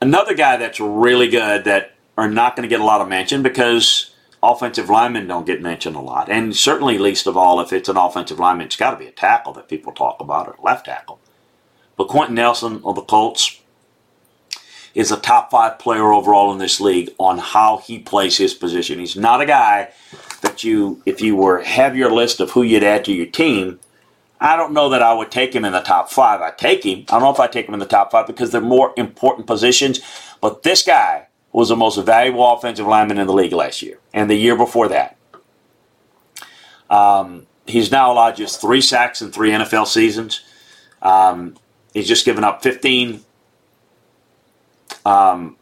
Another 0.00 0.34
guy 0.34 0.56
that's 0.56 0.78
really 0.78 1.28
good 1.28 1.64
that 1.64 1.94
are 2.16 2.30
not 2.30 2.54
going 2.54 2.62
to 2.62 2.72
get 2.72 2.80
a 2.80 2.84
lot 2.84 3.00
of 3.00 3.08
mention 3.08 3.42
because 3.42 4.14
offensive 4.42 4.88
linemen 4.88 5.26
don't 5.26 5.46
get 5.46 5.60
mentioned 5.62 5.96
a 5.96 6.00
lot. 6.00 6.30
And 6.30 6.54
certainly, 6.54 6.98
least 6.98 7.26
of 7.26 7.36
all, 7.36 7.60
if 7.60 7.72
it's 7.72 7.88
an 7.88 7.96
offensive 7.96 8.38
lineman, 8.38 8.66
it's 8.66 8.76
got 8.76 8.92
to 8.92 8.96
be 8.96 9.06
a 9.06 9.12
tackle 9.12 9.52
that 9.54 9.68
people 9.68 9.92
talk 9.92 10.20
about 10.20 10.48
or 10.48 10.56
left 10.62 10.86
tackle. 10.86 11.18
But 11.96 12.08
Quenton 12.08 12.34
Nelson 12.34 12.82
of 12.84 12.94
the 12.94 13.02
Colts, 13.02 13.60
is 14.96 15.12
a 15.12 15.16
top 15.18 15.50
five 15.50 15.78
player 15.78 16.10
overall 16.10 16.50
in 16.50 16.58
this 16.58 16.80
league 16.80 17.10
on 17.18 17.36
how 17.36 17.76
he 17.76 17.98
plays 17.98 18.38
his 18.38 18.54
position. 18.54 18.98
He's 18.98 19.14
not 19.14 19.42
a 19.42 19.46
guy 19.46 19.90
that 20.40 20.64
you, 20.64 21.02
if 21.04 21.20
you 21.20 21.36
were 21.36 21.62
have 21.62 21.94
your 21.94 22.10
list 22.10 22.40
of 22.40 22.52
who 22.52 22.62
you'd 22.62 22.82
add 22.82 23.04
to 23.04 23.12
your 23.12 23.26
team, 23.26 23.78
I 24.40 24.56
don't 24.56 24.72
know 24.72 24.90
that 24.90 25.02
I 25.02 25.14
would 25.14 25.30
take 25.30 25.54
him 25.54 25.64
in 25.64 25.72
the 25.72 25.80
top 25.80 26.10
five. 26.10 26.40
I 26.40 26.50
take 26.50 26.84
him. 26.84 27.04
I 27.08 27.12
don't 27.12 27.22
know 27.22 27.32
if 27.32 27.40
I 27.40 27.46
take 27.46 27.66
him 27.66 27.74
in 27.74 27.80
the 27.80 27.86
top 27.86 28.10
five 28.10 28.26
because 28.26 28.50
they're 28.50 28.60
more 28.60 28.92
important 28.96 29.46
positions. 29.46 30.00
But 30.40 30.62
this 30.62 30.82
guy 30.82 31.28
was 31.52 31.70
the 31.70 31.76
most 31.76 31.96
valuable 32.04 32.52
offensive 32.52 32.86
lineman 32.86 33.18
in 33.18 33.26
the 33.26 33.32
league 33.32 33.52
last 33.52 33.80
year 33.80 33.98
and 34.12 34.28
the 34.28 34.34
year 34.34 34.56
before 34.56 34.88
that. 34.88 35.16
Um, 36.90 37.46
he's 37.66 37.90
now 37.90 38.12
allowed 38.12 38.36
just 38.36 38.60
three 38.60 38.80
sacks 38.80 39.22
in 39.22 39.32
three 39.32 39.50
NFL 39.50 39.86
seasons. 39.86 40.42
Um, 41.00 41.56
he's 41.94 42.06
just 42.06 42.24
given 42.24 42.44
up 42.44 42.62
15 42.62 43.22
um, 45.06 45.56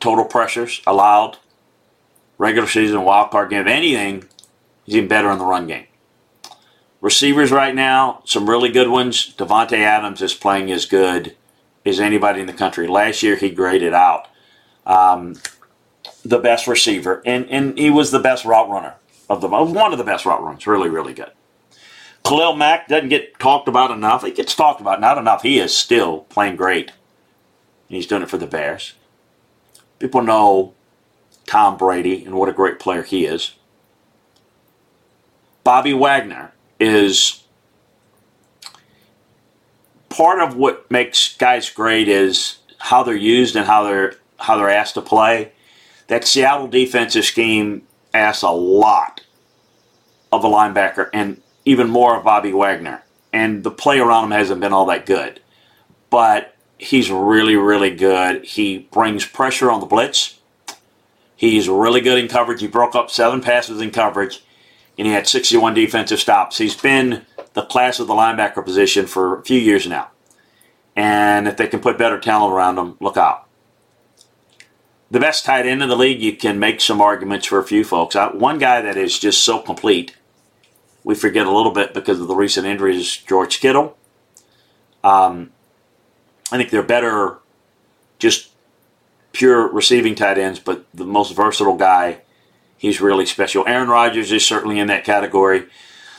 total 0.00 0.24
pressures 0.24 0.82
allowed, 0.86 1.38
regular 2.38 2.68
season, 2.68 3.02
wild 3.02 3.30
card 3.30 3.50
game, 3.50 3.66
anything, 3.66 4.24
he's 4.84 4.96
even 4.96 5.08
better 5.08 5.30
in 5.30 5.38
the 5.38 5.44
run 5.44 5.66
game. 5.66 5.86
Receivers 7.06 7.52
right 7.52 7.72
now, 7.72 8.20
some 8.24 8.50
really 8.50 8.68
good 8.68 8.88
ones. 8.88 9.32
Davante 9.38 9.78
Adams 9.78 10.20
is 10.20 10.34
playing 10.34 10.72
as 10.72 10.86
good 10.86 11.36
as 11.84 12.00
anybody 12.00 12.40
in 12.40 12.48
the 12.48 12.52
country. 12.52 12.88
Last 12.88 13.22
year 13.22 13.36
he 13.36 13.48
graded 13.48 13.94
out 13.94 14.26
um, 14.84 15.36
the 16.24 16.40
best 16.40 16.66
receiver, 16.66 17.22
and, 17.24 17.48
and 17.48 17.78
he 17.78 17.90
was 17.90 18.10
the 18.10 18.18
best 18.18 18.44
route 18.44 18.68
runner 18.68 18.94
of 19.30 19.40
the 19.40 19.46
one 19.46 19.92
of 19.92 19.98
the 19.98 20.04
best 20.04 20.26
route 20.26 20.42
runners. 20.42 20.66
Really, 20.66 20.88
really 20.88 21.14
good. 21.14 21.30
Khalil 22.24 22.56
Mack 22.56 22.88
doesn't 22.88 23.10
get 23.10 23.38
talked 23.38 23.68
about 23.68 23.92
enough. 23.92 24.24
He 24.24 24.32
gets 24.32 24.56
talked 24.56 24.80
about, 24.80 25.00
not 25.00 25.16
enough. 25.16 25.42
He 25.42 25.60
is 25.60 25.76
still 25.76 26.22
playing 26.22 26.56
great 26.56 26.88
and 27.88 27.94
he's 27.94 28.08
doing 28.08 28.22
it 28.22 28.30
for 28.30 28.38
the 28.38 28.48
Bears. 28.48 28.94
People 30.00 30.22
know 30.22 30.74
Tom 31.46 31.76
Brady 31.76 32.24
and 32.24 32.34
what 32.34 32.48
a 32.48 32.52
great 32.52 32.80
player 32.80 33.04
he 33.04 33.26
is. 33.26 33.54
Bobby 35.62 35.94
Wagner 35.94 36.50
is 36.78 37.42
part 40.08 40.40
of 40.40 40.56
what 40.56 40.90
makes 40.90 41.36
guys 41.36 41.68
great 41.70 42.08
is 42.08 42.58
how 42.78 43.02
they're 43.02 43.14
used 43.14 43.56
and 43.56 43.66
how 43.66 43.84
they're 43.84 44.14
how 44.38 44.56
they're 44.56 44.70
asked 44.70 44.94
to 44.94 45.02
play. 45.02 45.52
That 46.08 46.26
Seattle 46.26 46.68
defensive 46.68 47.24
scheme 47.24 47.82
asks 48.14 48.42
a 48.42 48.50
lot 48.50 49.22
of 50.32 50.44
a 50.44 50.48
linebacker 50.48 51.08
and 51.12 51.40
even 51.64 51.88
more 51.88 52.16
of 52.16 52.24
Bobby 52.24 52.52
Wagner. 52.52 53.02
And 53.32 53.64
the 53.64 53.70
play 53.70 53.98
around 53.98 54.24
him 54.24 54.30
hasn't 54.30 54.60
been 54.60 54.72
all 54.72 54.86
that 54.86 55.06
good. 55.06 55.40
But 56.10 56.54
he's 56.78 57.10
really, 57.10 57.56
really 57.56 57.94
good. 57.94 58.44
He 58.44 58.78
brings 58.78 59.26
pressure 59.26 59.70
on 59.70 59.80
the 59.80 59.86
blitz. 59.86 60.38
He's 61.34 61.68
really 61.68 62.00
good 62.00 62.18
in 62.18 62.28
coverage. 62.28 62.60
He 62.60 62.68
broke 62.68 62.94
up 62.94 63.10
seven 63.10 63.40
passes 63.42 63.80
in 63.80 63.90
coverage, 63.90 64.42
and 64.98 65.06
he 65.06 65.12
had 65.12 65.26
61 65.26 65.74
defensive 65.74 66.18
stops. 66.18 66.58
He's 66.58 66.76
been 66.76 67.26
the 67.52 67.62
class 67.62 68.00
of 68.00 68.06
the 68.06 68.14
linebacker 68.14 68.64
position 68.64 69.06
for 69.06 69.38
a 69.38 69.42
few 69.42 69.58
years 69.58 69.86
now. 69.86 70.10
And 70.94 71.46
if 71.46 71.56
they 71.56 71.66
can 71.66 71.80
put 71.80 71.98
better 71.98 72.18
talent 72.18 72.54
around 72.54 72.78
him, 72.78 72.96
look 73.00 73.16
out. 73.16 73.46
The 75.10 75.20
best 75.20 75.44
tight 75.44 75.66
end 75.66 75.82
in 75.82 75.88
the 75.88 75.96
league, 75.96 76.20
you 76.20 76.36
can 76.36 76.58
make 76.58 76.80
some 76.80 77.00
arguments 77.00 77.46
for 77.46 77.58
a 77.58 77.64
few 77.64 77.84
folks. 77.84 78.16
One 78.34 78.58
guy 78.58 78.80
that 78.80 78.96
is 78.96 79.18
just 79.18 79.44
so 79.44 79.60
complete, 79.60 80.16
we 81.04 81.14
forget 81.14 81.46
a 81.46 81.52
little 81.52 81.70
bit 81.70 81.94
because 81.94 82.20
of 82.20 82.28
the 82.28 82.34
recent 82.34 82.66
injuries. 82.66 83.16
George 83.16 83.60
Kittle. 83.60 83.96
Um, 85.04 85.52
I 86.50 86.56
think 86.56 86.70
they're 86.70 86.82
better, 86.82 87.38
just 88.18 88.50
pure 89.32 89.68
receiving 89.68 90.14
tight 90.14 90.38
ends, 90.38 90.58
but 90.58 90.86
the 90.92 91.04
most 91.04 91.34
versatile 91.36 91.76
guy. 91.76 92.22
He's 92.78 93.00
really 93.00 93.26
special. 93.26 93.66
Aaron 93.66 93.88
Rodgers 93.88 94.32
is 94.32 94.44
certainly 94.44 94.78
in 94.78 94.88
that 94.88 95.04
category. 95.04 95.66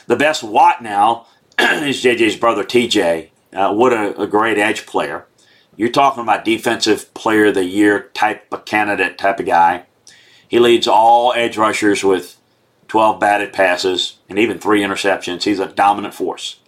The 0.06 0.16
best 0.16 0.42
Watt 0.42 0.82
now 0.82 1.26
is 1.58 2.02
JJ's 2.02 2.36
brother 2.36 2.64
TJ. 2.64 3.30
Uh, 3.52 3.74
what 3.74 3.92
a, 3.92 4.20
a 4.20 4.26
great 4.26 4.58
edge 4.58 4.86
player. 4.86 5.26
You're 5.76 5.90
talking 5.90 6.22
about 6.22 6.44
defensive 6.44 7.14
player 7.14 7.46
of 7.46 7.54
the 7.54 7.64
year 7.64 8.10
type 8.14 8.52
of 8.52 8.64
candidate 8.64 9.16
type 9.16 9.38
of 9.38 9.46
guy. 9.46 9.84
He 10.48 10.58
leads 10.58 10.88
all 10.88 11.32
edge 11.34 11.56
rushers 11.56 12.02
with 12.02 12.36
12 12.88 13.20
batted 13.20 13.52
passes 13.52 14.18
and 14.28 14.38
even 14.38 14.58
three 14.58 14.80
interceptions. 14.80 15.44
He's 15.44 15.60
a 15.60 15.66
dominant 15.66 16.14
force. 16.14 16.58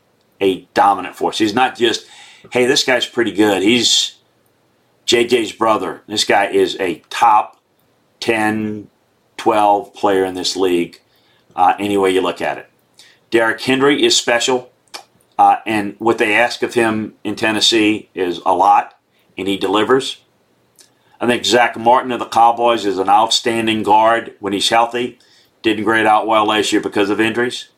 A 0.41 0.69
dominant 0.75 1.17
force. 1.17 1.39
He's 1.39 1.55
not 1.55 1.77
just, 1.77 2.07
hey, 2.53 2.67
this 2.67 2.85
guy's 2.85 3.07
pretty 3.07 3.33
good. 3.33 3.63
He's 3.63 4.17
JJ's 5.07 5.53
brother. 5.53 6.03
This 6.07 6.25
guy 6.25 6.47
is 6.47 6.77
a 6.79 7.03
top 7.11 7.61
10, 8.21 8.89
12 9.41 9.95
player 9.95 10.23
in 10.27 10.35
this 10.35 10.55
league, 10.55 11.01
uh, 11.57 11.73
any 11.79 11.97
way 11.97 12.11
you 12.11 12.21
look 12.21 12.43
at 12.43 12.59
it. 12.59 12.69
Derrick 13.31 13.59
Henry 13.63 14.05
is 14.05 14.15
special, 14.15 14.71
uh, 15.39 15.57
and 15.65 15.97
what 15.99 16.19
they 16.19 16.35
ask 16.35 16.63
of 16.63 16.75
him 16.75 17.15
in 17.25 17.37
Tennessee 17.37 18.11
is 18.15 18.43
a 18.45 18.55
lot 18.55 19.01
and 19.39 19.49
he 19.49 19.57
delivers. 19.57 20.21
I 21.19 21.27
think 21.27 21.47
Zach 21.47 21.79
Martin 21.79 22.13
of 22.13 22.19
the 22.19 22.27
Cowboys 22.27 22.85
is 22.85 22.99
an 22.99 23.09
outstanding 23.09 23.83
guard 23.83 24.35
when 24.41 24.53
he's 24.53 24.69
healthy. 24.69 25.19
Didn't 25.63 25.85
grade 25.85 26.05
out 26.05 26.27
well 26.27 26.45
last 26.45 26.71
year 26.71 26.83
because 26.83 27.09
of 27.09 27.19
injuries. 27.19 27.71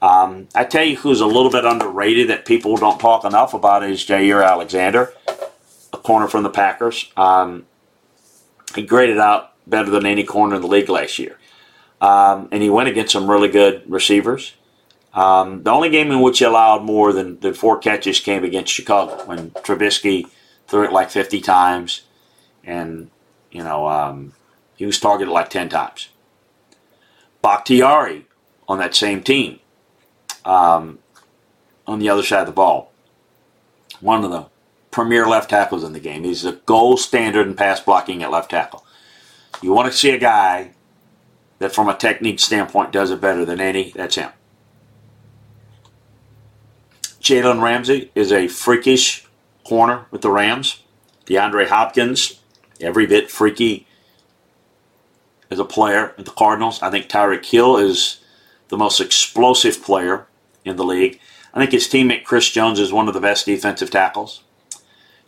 Um, 0.00 0.48
I 0.54 0.64
tell 0.64 0.84
you 0.84 0.96
who's 0.96 1.20
a 1.20 1.26
little 1.26 1.50
bit 1.50 1.66
underrated 1.66 2.30
that 2.30 2.46
people 2.46 2.74
don't 2.78 2.98
talk 2.98 3.26
enough 3.26 3.52
about 3.52 3.82
is 3.82 4.02
Jaire 4.02 4.46
Alexander, 4.46 5.12
a 5.92 5.98
corner 5.98 6.26
from 6.26 6.42
the 6.42 6.50
Packers. 6.50 7.12
Um, 7.18 7.66
he 8.74 8.82
graded 8.82 9.18
out 9.18 9.52
better 9.68 9.90
than 9.90 10.06
any 10.06 10.24
corner 10.24 10.56
in 10.56 10.62
the 10.62 10.68
league 10.68 10.88
last 10.88 11.18
year. 11.18 11.38
Um, 12.00 12.48
and 12.52 12.62
he 12.62 12.70
went 12.70 12.88
against 12.88 13.12
some 13.12 13.30
really 13.30 13.48
good 13.48 13.82
receivers. 13.90 14.54
Um, 15.14 15.62
the 15.62 15.70
only 15.70 15.90
game 15.90 16.10
in 16.10 16.20
which 16.20 16.38
he 16.38 16.44
allowed 16.44 16.84
more 16.84 17.12
than, 17.12 17.38
four 17.54 17.78
catches 17.78 18.20
came 18.20 18.44
against 18.44 18.72
Chicago 18.72 19.24
when 19.26 19.50
Trubisky 19.50 20.26
threw 20.66 20.84
it 20.84 20.92
like 20.92 21.10
50 21.10 21.40
times, 21.40 22.02
and 22.62 23.10
you 23.50 23.64
know 23.64 23.88
um, 23.88 24.32
he 24.76 24.86
was 24.86 25.00
targeted 25.00 25.32
like 25.32 25.48
10 25.48 25.70
times. 25.70 26.10
Bakhtiari 27.42 28.26
on 28.68 28.78
that 28.78 28.94
same 28.94 29.22
team, 29.22 29.58
um, 30.44 30.98
on 31.86 31.98
the 31.98 32.10
other 32.10 32.22
side 32.22 32.40
of 32.40 32.46
the 32.46 32.52
ball, 32.52 32.92
one 34.00 34.24
of 34.24 34.30
the 34.30 34.46
premier 34.90 35.26
left 35.26 35.50
tackles 35.50 35.82
in 35.82 35.94
the 35.94 36.00
game. 36.00 36.24
He's 36.24 36.44
a 36.44 36.52
gold 36.52 37.00
standard 37.00 37.46
in 37.46 37.54
pass 37.54 37.80
blocking 37.80 38.22
at 38.22 38.30
left 38.30 38.50
tackle. 38.50 38.84
You 39.62 39.72
want 39.72 39.90
to 39.90 39.96
see 39.96 40.10
a 40.10 40.18
guy 40.18 40.72
that, 41.58 41.74
from 41.74 41.88
a 41.88 41.96
technique 41.96 42.40
standpoint, 42.40 42.92
does 42.92 43.10
it 43.10 43.20
better 43.20 43.44
than 43.44 43.60
any. 43.60 43.90
That's 43.90 44.14
him. 44.14 44.30
Jalen 47.20 47.62
Ramsey 47.62 48.10
is 48.14 48.32
a 48.32 48.48
freakish 48.48 49.26
corner 49.64 50.06
with 50.10 50.22
the 50.22 50.30
Rams. 50.30 50.82
DeAndre 51.26 51.68
Hopkins, 51.68 52.40
every 52.80 53.06
bit 53.06 53.30
freaky 53.30 53.86
as 55.50 55.58
a 55.58 55.64
player 55.64 56.14
at 56.16 56.24
the 56.24 56.30
Cardinals. 56.30 56.80
I 56.82 56.90
think 56.90 57.08
Tyreek 57.08 57.44
Hill 57.44 57.76
is 57.76 58.20
the 58.68 58.78
most 58.78 59.00
explosive 59.00 59.82
player 59.82 60.26
in 60.64 60.76
the 60.76 60.84
league. 60.84 61.20
I 61.52 61.58
think 61.58 61.72
his 61.72 61.88
teammate 61.88 62.24
Chris 62.24 62.48
Jones 62.50 62.78
is 62.78 62.92
one 62.92 63.08
of 63.08 63.14
the 63.14 63.20
best 63.20 63.46
defensive 63.46 63.90
tackles. 63.90 64.42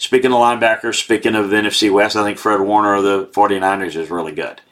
Speaking 0.01 0.33
of 0.33 0.39
linebackers, 0.39 0.95
speaking 0.95 1.35
of 1.35 1.49
NFC 1.49 1.93
West, 1.93 2.17
I 2.17 2.25
think 2.25 2.39
Fred 2.39 2.63
Warner 2.63 2.95
of 2.95 3.05
the 3.05 3.27
49ers 3.27 3.97
is 3.97 4.11
really 4.11 4.33
good. 4.33 4.63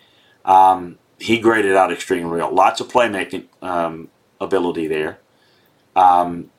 Um, 0.43 0.97
he 1.19 1.39
graded 1.39 1.77
out 1.77 1.93
extremely 1.93 2.39
well. 2.39 2.51
Lots 2.51 2.81
of 2.81 2.89
playmaking 2.89 3.45
um, 3.61 4.09
ability 4.41 4.87
there. 4.87 5.19
Um, 5.95 6.51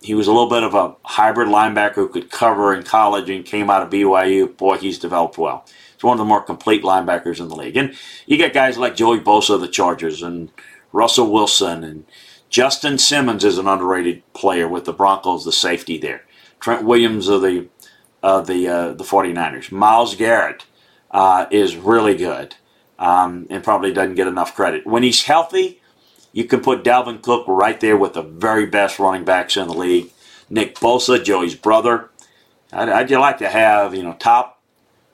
he 0.00 0.14
was 0.14 0.26
a 0.26 0.32
little 0.32 0.48
bit 0.48 0.62
of 0.62 0.72
a 0.74 0.96
hybrid 1.04 1.48
linebacker 1.48 1.96
who 1.96 2.08
could 2.08 2.30
cover 2.30 2.74
in 2.74 2.82
college 2.82 3.28
and 3.28 3.44
came 3.44 3.68
out 3.68 3.82
of 3.82 3.90
BYU. 3.90 4.56
Boy, 4.56 4.78
he's 4.78 4.98
developed 4.98 5.36
well. 5.36 5.66
He's 5.92 6.02
one 6.02 6.14
of 6.14 6.18
the 6.18 6.24
more 6.24 6.42
complete 6.42 6.82
linebackers 6.82 7.40
in 7.40 7.48
the 7.48 7.54
league. 7.54 7.76
And 7.76 7.94
you 8.24 8.38
get 8.38 8.54
guys 8.54 8.78
like 8.78 8.96
Joey 8.96 9.20
Bosa 9.20 9.56
of 9.56 9.60
the 9.60 9.68
Chargers 9.68 10.22
and 10.22 10.50
Russell 10.92 11.30
Wilson 11.30 11.84
and 11.84 12.06
Justin 12.48 12.96
Simmons 12.96 13.44
is 13.44 13.58
an 13.58 13.68
underrated 13.68 14.22
player 14.32 14.66
with 14.66 14.86
the 14.86 14.94
Broncos, 14.94 15.44
the 15.44 15.52
safety 15.52 15.98
there. 15.98 16.22
Trent 16.58 16.84
Williams 16.84 17.28
of 17.28 17.42
the 17.42 17.68
uh, 18.24 18.40
the 18.40 18.66
uh, 18.66 18.92
the 18.94 19.04
49ers. 19.04 19.70
Myles 19.70 20.16
Garrett 20.16 20.64
uh, 21.10 21.44
is 21.50 21.76
really 21.76 22.16
good 22.16 22.56
um, 22.98 23.46
and 23.50 23.62
probably 23.62 23.92
doesn't 23.92 24.14
get 24.14 24.26
enough 24.26 24.54
credit. 24.54 24.86
When 24.86 25.02
he's 25.02 25.24
healthy, 25.24 25.82
you 26.32 26.44
can 26.44 26.60
put 26.60 26.82
Dalvin 26.82 27.20
Cook 27.20 27.44
right 27.46 27.78
there 27.78 27.98
with 27.98 28.14
the 28.14 28.22
very 28.22 28.64
best 28.64 28.98
running 28.98 29.24
backs 29.24 29.58
in 29.58 29.68
the 29.68 29.74
league. 29.74 30.10
Nick 30.48 30.74
Bosa, 30.76 31.22
Joey's 31.22 31.54
brother. 31.54 32.08
I'd, 32.72 32.88
I'd 32.88 33.10
like 33.10 33.38
to 33.38 33.48
have, 33.48 33.94
you 33.94 34.02
know, 34.02 34.14
top 34.14 34.62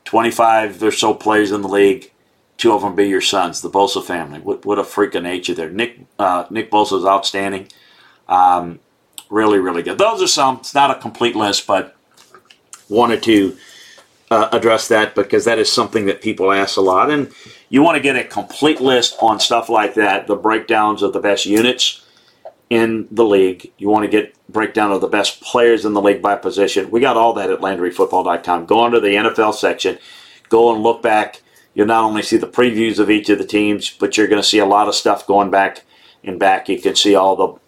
25 0.05 0.81
or 0.81 0.93
so 0.93 1.13
players 1.13 1.51
in 1.51 1.63
the 1.63 1.69
league. 1.69 2.13
Two 2.59 2.73
of 2.73 2.83
them 2.83 2.95
be 2.95 3.09
your 3.09 3.21
sons, 3.21 3.61
the 3.61 3.71
Bosa 3.71 4.05
family. 4.05 4.39
What, 4.39 4.65
what 4.65 4.79
a 4.79 4.83
freaking 4.83 5.17
of 5.17 5.23
nature 5.25 5.55
there. 5.55 5.71
Nick 5.71 5.99
uh, 6.21 6.45
Nick 6.49 6.71
Bosa 6.71 6.97
is 6.99 7.05
outstanding. 7.05 7.67
Um, 8.29 8.79
really, 9.31 9.59
really 9.59 9.83
good. 9.83 9.99
Those 9.99 10.23
are 10.23 10.29
some. 10.29 10.59
It's 10.59 10.75
not 10.75 10.97
a 10.97 11.01
complete 11.01 11.35
list, 11.35 11.67
but 11.67 11.97
wanted 12.91 13.23
to 13.23 13.57
uh, 14.31 14.49
address 14.53 14.89
that 14.89 15.15
because 15.15 15.45
that 15.45 15.59
is 15.59 15.73
something 15.73 16.07
that 16.07 16.23
people 16.23 16.53
ask 16.53 16.77
a 16.77 16.81
lot. 16.81 17.11
And 17.11 17.33
you 17.69 17.83
want 17.83 17.97
to 17.97 18.03
get 18.03 18.17
a 18.17 18.25
complete 18.25 18.81
list 18.81 19.17
on 19.21 19.41
stuff 19.41 19.69
like 19.69 19.95
that, 19.95 20.27
the 20.27 20.37
breakdowns 20.37 21.03
of 21.03 21.13
the 21.13 21.21
best 21.21 21.47
units 21.47 22.05
in 22.69 23.09
the 23.11 23.25
league. 23.25 23.73
You 23.79 23.89
want 23.89 24.05
to 24.05 24.11
get 24.11 24.35
breakdown 24.49 24.93
of 24.93 25.01
the 25.01 25.09
best 25.09 25.41
players 25.41 25.85
in 25.85 25.93
the 25.93 26.01
league 26.03 26.23
by 26.23 26.37
position. 26.37 26.91
We 26.91 27.01
got 27.01 27.17
all 27.17 27.33
that 27.35 27.51
at 27.51 27.61
LandryFootball.com. 27.61 28.67
Go 28.67 28.79
onto 28.81 29.01
the 29.01 29.09
NFL 29.09 29.55
section, 29.55 29.99
go 30.49 30.73
and 30.73 30.83
look 30.83 31.03
back. 31.03 31.43
You'll 31.75 31.87
not 31.87 32.05
only 32.05 32.23
see 32.23 32.37
the 32.37 32.49
previews 32.49 32.99
of 32.99 33.11
each 33.11 33.29
of 33.29 33.39
the 33.39 33.47
teams, 33.47 33.91
but 33.91 34.17
you're 34.17 34.27
going 34.27 34.43
to 34.43 34.49
see 34.49 34.59
a 34.59 34.67
lot 34.67 34.89
of 34.89 34.95
stuff 34.95 35.27
going 35.27 35.51
back 35.51 35.85
and 36.25 36.39
back. 36.39 36.69
You 36.69 36.81
can 36.81 36.97
see 36.97 37.15
all 37.15 37.37
the 37.37 37.61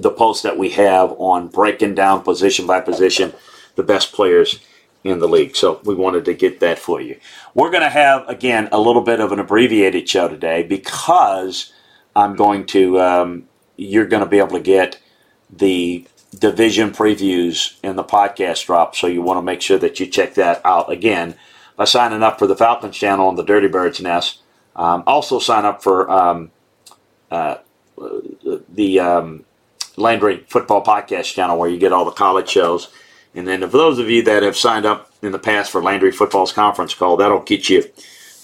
the 0.00 0.10
posts 0.10 0.44
that 0.44 0.56
we 0.56 0.68
have 0.70 1.10
on 1.18 1.48
breaking 1.48 1.94
down 1.96 2.22
position 2.22 2.68
by 2.68 2.80
position 2.80 3.34
the 3.78 3.82
best 3.84 4.12
players 4.12 4.58
in 5.04 5.20
the 5.20 5.28
league. 5.28 5.56
So 5.56 5.80
we 5.84 5.94
wanted 5.94 6.24
to 6.26 6.34
get 6.34 6.58
that 6.60 6.78
for 6.78 7.00
you. 7.00 7.18
We're 7.54 7.70
going 7.70 7.84
to 7.84 7.88
have, 7.88 8.28
again, 8.28 8.68
a 8.72 8.80
little 8.80 9.02
bit 9.02 9.20
of 9.20 9.30
an 9.30 9.38
abbreviated 9.38 10.08
show 10.08 10.28
today 10.28 10.64
because 10.64 11.72
I'm 12.14 12.34
going 12.34 12.66
to, 12.66 13.00
um, 13.00 13.48
you're 13.76 14.06
going 14.06 14.24
to 14.24 14.28
be 14.28 14.38
able 14.38 14.58
to 14.58 14.60
get 14.60 15.00
the 15.48 16.06
division 16.36 16.90
previews 16.90 17.78
in 17.84 17.94
the 17.94 18.04
podcast 18.04 18.66
drop. 18.66 18.96
So 18.96 19.06
you 19.06 19.22
want 19.22 19.38
to 19.38 19.42
make 19.42 19.62
sure 19.62 19.78
that 19.78 20.00
you 20.00 20.06
check 20.06 20.34
that 20.34 20.60
out 20.64 20.90
again 20.90 21.36
by 21.76 21.84
signing 21.84 22.24
up 22.24 22.40
for 22.40 22.48
the 22.48 22.56
Falcons 22.56 22.96
channel 22.96 23.28
on 23.28 23.36
the 23.36 23.44
Dirty 23.44 23.68
Birds 23.68 24.00
Nest. 24.00 24.40
Um, 24.74 25.04
also 25.06 25.38
sign 25.38 25.64
up 25.64 25.84
for 25.84 26.10
um, 26.10 26.50
uh, 27.30 27.58
the 28.68 28.98
um, 28.98 29.44
Landry 29.96 30.44
Football 30.48 30.84
Podcast 30.84 31.32
channel 31.32 31.56
where 31.56 31.70
you 31.70 31.78
get 31.78 31.92
all 31.92 32.04
the 32.04 32.10
college 32.10 32.48
shows. 32.48 32.88
And 33.34 33.46
then, 33.46 33.60
for 33.62 33.76
those 33.76 33.98
of 33.98 34.10
you 34.10 34.22
that 34.22 34.42
have 34.42 34.56
signed 34.56 34.86
up 34.86 35.12
in 35.22 35.32
the 35.32 35.38
past 35.38 35.70
for 35.70 35.82
Landry 35.82 36.10
Football's 36.10 36.52
conference 36.52 36.94
call, 36.94 37.16
that'll 37.16 37.42
get 37.42 37.68
you 37.68 37.84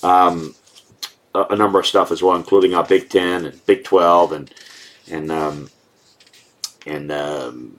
um, 0.02 0.54
a, 1.34 1.44
a, 1.50 1.56
number 1.56 1.78
of 1.78 1.86
stuff 1.86 2.12
as 2.12 2.22
well, 2.22 2.36
including 2.36 2.74
our 2.74 2.84
Big 2.84 3.08
Ten 3.08 3.46
and 3.46 3.66
Big 3.66 3.84
Twelve 3.84 4.32
and 4.32 4.52
and 5.10 5.32
um, 5.32 5.70
and 6.86 7.10
um, 7.10 7.78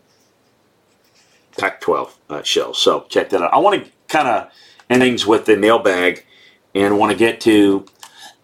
Pac-12 1.57 2.11
uh, 2.29 2.43
shows. 2.43 2.81
So 2.81 3.05
check 3.09 3.29
that 3.29 3.41
out. 3.41 3.53
I 3.53 3.59
want 3.59 3.85
to 3.85 3.91
kind 4.07 4.27
of 4.27 4.51
end 4.89 5.01
things 5.01 5.25
with 5.25 5.45
the 5.45 5.57
mailbag 5.57 6.25
and 6.73 6.97
want 6.97 7.11
to 7.11 7.17
get 7.17 7.41
to 7.41 7.85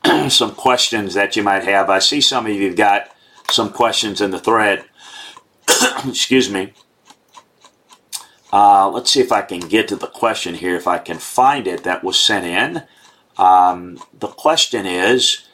some 0.29 0.55
questions 0.55 1.13
that 1.13 1.35
you 1.35 1.43
might 1.43 1.63
have. 1.63 1.89
I 1.89 1.99
see 1.99 2.21
some 2.21 2.45
of 2.45 2.53
you 2.53 2.67
have 2.67 2.77
got 2.77 3.11
some 3.49 3.71
questions 3.71 4.21
in 4.21 4.31
the 4.31 4.39
thread. 4.39 4.85
Excuse 6.07 6.49
me. 6.49 6.73
Uh, 8.51 8.89
let's 8.89 9.11
see 9.11 9.21
if 9.21 9.31
I 9.31 9.41
can 9.43 9.59
get 9.61 9.87
to 9.89 9.95
the 9.95 10.07
question 10.07 10.55
here, 10.55 10.75
if 10.75 10.87
I 10.87 10.97
can 10.97 11.17
find 11.19 11.67
it 11.67 11.83
that 11.83 12.03
was 12.03 12.19
sent 12.19 12.45
in. 12.45 12.83
Um, 13.37 13.99
the 14.19 14.27
question 14.27 14.85
is 14.85 15.47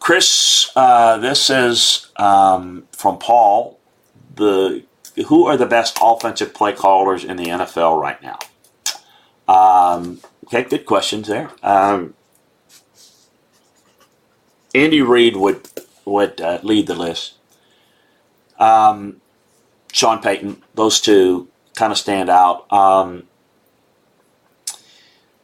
Chris, 0.00 0.70
uh, 0.76 1.18
this 1.18 1.50
is 1.50 2.10
um, 2.16 2.84
from 2.92 3.18
Paul. 3.18 3.78
The 4.34 4.84
Who 5.26 5.46
are 5.46 5.56
the 5.56 5.66
best 5.66 5.98
offensive 6.00 6.54
play 6.54 6.72
callers 6.72 7.24
in 7.24 7.36
the 7.36 7.46
NFL 7.46 8.00
right 8.00 8.22
now? 8.22 8.38
Um, 9.48 10.20
okay, 10.46 10.64
good 10.64 10.86
questions 10.86 11.28
there. 11.28 11.50
Um, 11.62 12.14
Andy 14.74 15.02
Reid 15.02 15.36
would 15.36 15.68
would 16.04 16.40
uh, 16.40 16.60
lead 16.62 16.86
the 16.86 16.94
list. 16.94 17.34
Um, 18.58 19.20
Sean 19.96 20.20
Payton, 20.20 20.62
those 20.74 21.00
two 21.00 21.48
kind 21.74 21.90
of 21.90 21.96
stand 21.96 22.28
out. 22.28 22.70
Um, 22.70 23.22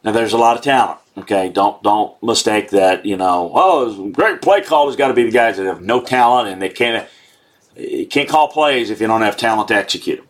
now 0.03 0.11
there's 0.11 0.33
a 0.33 0.37
lot 0.37 0.55
of 0.55 0.61
talent. 0.61 0.99
Okay, 1.17 1.49
don't 1.49 1.81
don't 1.81 2.21
mistake 2.21 2.69
that. 2.69 3.03
You 3.03 3.17
know, 3.17 3.51
oh, 3.55 4.09
great 4.11 4.43
play 4.43 4.61
callers 4.61 4.95
got 4.95 5.07
to 5.07 5.15
be 5.15 5.23
the 5.23 5.31
guys 5.31 5.57
that 5.57 5.65
have 5.65 5.81
no 5.81 6.03
talent 6.03 6.49
and 6.49 6.61
they 6.61 6.69
can't 6.69 7.09
can't 8.11 8.29
call 8.29 8.47
plays 8.47 8.91
if 8.91 9.01
you 9.01 9.07
don't 9.07 9.23
have 9.23 9.37
talent 9.37 9.69
to 9.69 9.75
execute 9.75 10.19
them. 10.19 10.27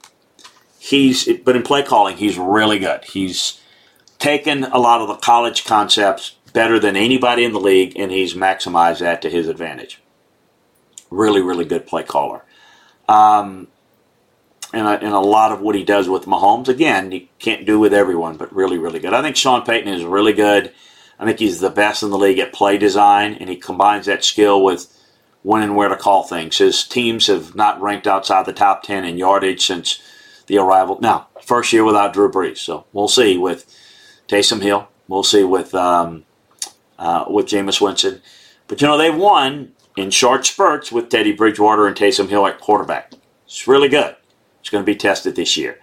He's 0.80 1.28
but 1.40 1.58
in 1.58 1.64
play 1.64 1.84
calling, 1.84 2.16
he's 2.16 2.38
really 2.38 2.80
good. 2.80 3.04
He's 3.04 3.60
taken 4.20 4.64
a 4.64 4.78
lot 4.78 5.02
of 5.02 5.10
the 5.10 5.16
college 5.16 5.66
concepts 5.66 6.38
better 6.54 6.80
than 6.80 6.96
anybody 6.96 7.44
in 7.44 7.52
the 7.52 7.60
league, 7.60 7.92
and 7.98 8.10
he's 8.10 8.36
maximized 8.36 9.00
that 9.00 9.22
to 9.24 9.30
his 9.30 9.50
advantage. 9.50 10.02
Really, 11.10 11.42
really 11.42 11.66
good 11.66 11.86
play 11.86 12.04
caller. 12.04 12.46
Um, 13.10 13.68
and, 14.74 14.88
a, 14.88 14.92
and 14.92 15.14
a 15.14 15.20
lot 15.20 15.52
of 15.52 15.62
what 15.62 15.76
he 15.76 15.84
does 15.84 16.10
with 16.10 16.26
Mahomes, 16.26 16.68
again, 16.68 17.12
you 17.12 17.28
can't 17.38 17.66
do 17.66 17.80
with 17.80 17.94
everyone, 17.94 18.38
but 18.38 18.54
really, 18.54 18.80
really 18.80 19.00
good. 19.00 19.14
I 19.14 19.22
think 19.22 19.36
Sean 19.36 19.64
Payton 19.64 19.94
is 19.94 20.04
really 20.04 20.34
good. 20.34 20.74
I 21.20 21.26
think 21.26 21.40
he's 21.40 21.60
the 21.60 21.70
best 21.70 22.02
in 22.02 22.10
the 22.10 22.18
league 22.18 22.40
at 22.40 22.52
play 22.52 22.78
design, 22.80 23.36
and 23.36 23.50
he 23.50 23.56
combines 23.56 24.08
that 24.08 24.26
skill 24.26 24.64
with 24.64 24.92
when 25.44 25.62
and 25.62 25.76
where 25.76 25.90
to 25.90 25.96
call 25.96 26.24
things. 26.24 26.58
His 26.58 26.84
teams 26.86 27.28
have 27.28 27.54
not 27.56 27.82
ranked 27.82 28.08
outside 28.08 28.46
the 28.46 28.54
top 28.54 28.82
10 28.84 29.06
in 29.06 29.18
yardage 29.18 29.66
since 29.66 30.02
the 30.48 30.58
arrival. 30.58 30.98
Now, 31.00 31.28
first 31.42 31.72
year 31.72 31.86
without 31.86 32.14
Drew 32.14 32.32
Brees, 32.32 32.58
so 32.58 32.86
we'll 32.94 33.08
see 33.08 33.38
with 33.38 33.72
Taysom 34.28 34.62
Hill. 34.62 34.88
We'll 35.08 35.24
see 35.24 35.44
with 35.44 35.76
um, 35.76 36.26
uh, 36.98 37.26
with 37.28 37.46
Jameis 37.46 37.80
Winston. 37.80 38.22
But 38.68 38.82
you 38.82 38.88
know 38.88 38.98
they've 38.98 39.16
won 39.16 39.74
in 39.96 40.10
short 40.10 40.46
spurts 40.46 40.92
with 40.92 41.10
Teddy 41.10 41.34
Bridgewater 41.34 41.86
and 41.86 41.96
Taysom 41.96 42.30
Hill 42.30 42.48
at 42.48 42.60
quarterback. 42.60 43.14
It's 43.46 43.68
really 43.68 43.90
good. 43.90 44.16
It's 44.64 44.70
going 44.70 44.82
to 44.82 44.90
be 44.90 44.96
tested 44.96 45.36
this 45.36 45.58
year. 45.58 45.78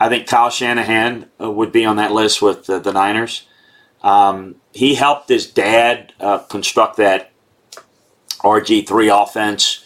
I 0.00 0.08
think 0.08 0.26
Kyle 0.26 0.50
Shanahan 0.50 1.30
uh, 1.40 1.48
would 1.48 1.70
be 1.70 1.84
on 1.84 1.94
that 1.94 2.10
list 2.10 2.42
with 2.42 2.68
uh, 2.68 2.80
the 2.80 2.92
Niners. 2.92 3.46
Um, 4.02 4.56
he 4.72 4.96
helped 4.96 5.28
his 5.28 5.46
dad 5.46 6.12
uh, 6.18 6.38
construct 6.38 6.96
that 6.96 7.30
RG3 8.40 9.22
offense 9.22 9.84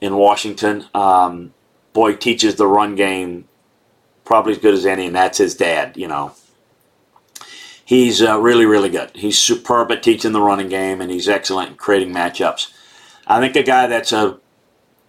in 0.00 0.16
Washington. 0.16 0.86
Um, 0.94 1.54
boy 1.92 2.16
teaches 2.16 2.56
the 2.56 2.66
run 2.66 2.96
game 2.96 3.46
probably 4.24 4.50
as 4.54 4.58
good 4.58 4.74
as 4.74 4.84
any, 4.84 5.06
and 5.06 5.14
that's 5.14 5.38
his 5.38 5.54
dad, 5.54 5.96
you 5.96 6.08
know. 6.08 6.32
He's 7.84 8.20
uh, 8.20 8.36
really, 8.40 8.66
really 8.66 8.88
good. 8.88 9.12
He's 9.14 9.38
superb 9.38 9.92
at 9.92 10.02
teaching 10.02 10.32
the 10.32 10.42
running 10.42 10.68
game, 10.68 11.00
and 11.00 11.08
he's 11.08 11.28
excellent 11.28 11.70
in 11.70 11.76
creating 11.76 12.12
matchups. 12.12 12.72
I 13.28 13.38
think 13.38 13.54
a 13.54 13.62
guy 13.62 13.86
that's 13.86 14.10
a 14.10 14.39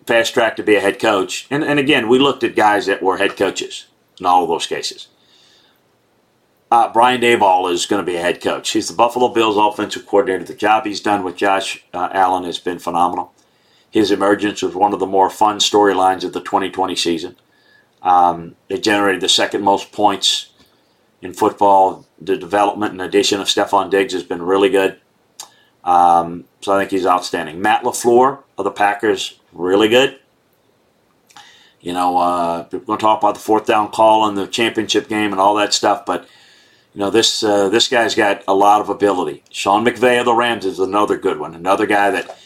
fast 0.06 0.34
track 0.34 0.56
to 0.56 0.64
be 0.64 0.76
a 0.76 0.82
head 0.82 1.00
coach, 1.00 1.48
and, 1.50 1.64
and 1.64 1.80
again, 1.80 2.10
we 2.10 2.20
looked 2.20 2.44
at 2.44 2.56
guys 2.56 2.86
that 2.86 3.02
were 3.02 3.18
head 3.18 3.38
coaches 3.38 3.88
in 4.20 4.26
all 4.26 4.44
of 4.44 4.50
those 4.50 4.68
cases. 4.68 5.08
Uh, 6.72 6.92
Brian 6.92 7.20
Daboll 7.20 7.72
is 7.72 7.86
going 7.86 8.04
to 8.04 8.10
be 8.10 8.16
a 8.16 8.22
head 8.22 8.42
coach. 8.42 8.70
He's 8.70 8.88
the 8.88 8.96
Buffalo 8.96 9.28
Bills 9.28 9.58
offensive 9.58 10.06
coordinator. 10.06 10.46
The 10.46 10.56
job 10.56 10.86
he's 10.86 11.02
done 11.02 11.24
with 11.24 11.36
Josh 11.36 11.84
uh, 11.94 12.08
Allen 12.14 12.46
has 12.46 12.60
been 12.60 12.80
phenomenal. 12.80 13.34
His 13.90 14.10
emergence 14.10 14.62
was 14.62 14.74
one 14.74 14.94
of 14.94 15.00
the 15.00 15.06
more 15.06 15.30
fun 15.30 15.58
storylines 15.58 16.24
of 16.24 16.32
the 16.32 16.40
2020 16.40 16.96
season. 16.96 17.36
Um, 18.02 18.56
they 18.70 18.80
generated 18.80 19.20
the 19.20 19.28
second 19.28 19.64
most 19.64 19.92
points 19.92 20.54
in 21.22 21.34
football. 21.34 22.08
The 22.22 22.38
development 22.38 22.94
and 22.94 23.02
addition 23.02 23.42
of 23.42 23.48
Stefon 23.48 23.92
Diggs 23.92 24.14
has 24.14 24.24
been 24.24 24.42
really 24.42 24.70
good. 24.70 24.98
Um, 25.84 26.46
so 26.62 26.74
I 26.74 26.80
think 26.80 26.92
he's 26.92 27.06
outstanding. 27.06 27.62
Matt 27.62 27.84
LaFleur 27.84 28.44
of 28.58 28.64
the 28.64 28.72
Packers, 28.72 29.41
really 29.54 29.90
good. 29.90 30.20
You 31.82 31.94
know, 31.94 32.18
uh, 32.18 32.68
we're 32.72 32.80
going 32.80 33.00
to 33.00 33.02
talk 33.02 33.20
about 33.20 33.34
the 33.34 33.42
fourth 33.42 33.66
down 33.66 33.90
call 33.90 34.28
in 34.30 34.36
the 34.36 34.46
championship 34.48 35.08
game 35.08 35.32
and 35.32 35.42
all 35.42 35.56
that 35.56 35.74
stuff, 35.74 36.06
but 36.06 36.28
you 36.94 37.00
know 37.00 37.10
this 37.10 37.42
uh, 37.42 37.70
this 37.70 37.88
guy's 37.88 38.16
got 38.16 38.44
a 38.48 38.54
lot 38.54 38.82
of 38.82 38.90
ability. 38.90 39.44
Sean 39.50 39.86
McVay 39.86 40.20
of 40.20 40.26
the 40.26 40.34
Rams 40.34 40.66
is 40.66 40.80
another 40.80 41.18
good 41.18 41.40
one. 41.40 41.56
Another 41.56 41.88
guy 41.88 42.12
that 42.12 42.38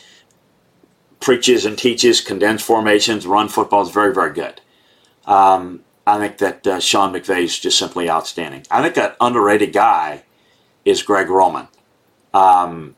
preaches 1.20 1.66
and 1.66 1.78
teaches 1.78 2.22
condensed 2.22 2.64
formations, 2.66 3.26
run 3.26 3.50
football 3.50 3.82
is 3.82 3.90
very 3.90 4.14
very 4.14 4.34
good. 4.34 4.62
Um, 5.26 5.84
I 6.08 6.20
think 6.20 6.38
that 6.38 6.68
uh, 6.68 6.80
Sean 6.80 7.12
McVay 7.12 7.44
is 7.44 7.60
just 7.60 7.80
simply 7.80 8.10
outstanding. 8.10 8.66
I 8.70 8.84
think 8.84 8.94
that 8.96 9.18
underrated 9.20 9.74
guy 9.74 10.24
is 10.86 11.02
Greg 11.02 11.30
Roman, 11.30 11.68
um, 12.34 12.96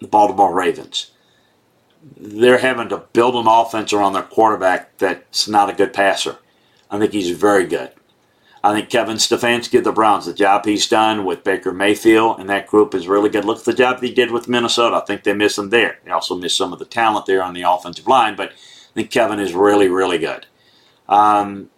the 0.00 0.08
Baltimore 0.08 0.52
Ravens. 0.52 1.12
They're 2.16 2.58
having 2.58 2.88
to 2.90 2.98
build 3.12 3.34
an 3.34 3.46
offense 3.46 3.92
around 3.92 4.12
their 4.12 4.22
quarterback 4.22 4.96
that's 4.98 5.48
not 5.48 5.70
a 5.70 5.74
good 5.74 5.92
passer. 5.92 6.38
I 6.90 6.98
think 6.98 7.12
he's 7.12 7.30
very 7.30 7.66
good. 7.66 7.90
I 8.62 8.72
think 8.72 8.90
Kevin 8.90 9.18
Stefanski 9.18 9.78
of 9.78 9.84
the 9.84 9.92
Browns, 9.92 10.26
the 10.26 10.34
job 10.34 10.64
he's 10.64 10.88
done 10.88 11.24
with 11.24 11.44
Baker 11.44 11.72
Mayfield 11.72 12.40
and 12.40 12.50
that 12.50 12.66
group 12.66 12.94
is 12.94 13.06
really 13.06 13.30
good. 13.30 13.44
Look 13.44 13.60
at 13.60 13.64
the 13.64 13.72
job 13.72 14.00
he 14.00 14.12
did 14.12 14.32
with 14.32 14.48
Minnesota. 14.48 14.96
I 14.96 15.00
think 15.00 15.22
they 15.22 15.32
missed 15.32 15.58
him 15.58 15.70
there. 15.70 15.98
They 16.04 16.10
also 16.10 16.36
missed 16.36 16.56
some 16.56 16.72
of 16.72 16.78
the 16.78 16.84
talent 16.84 17.26
there 17.26 17.42
on 17.42 17.54
the 17.54 17.62
offensive 17.62 18.08
line, 18.08 18.34
but 18.34 18.50
I 18.50 18.94
think 18.94 19.10
Kevin 19.10 19.38
is 19.38 19.54
really, 19.54 19.88
really 19.88 20.18
good. 20.18 20.46
Um, 21.08 21.70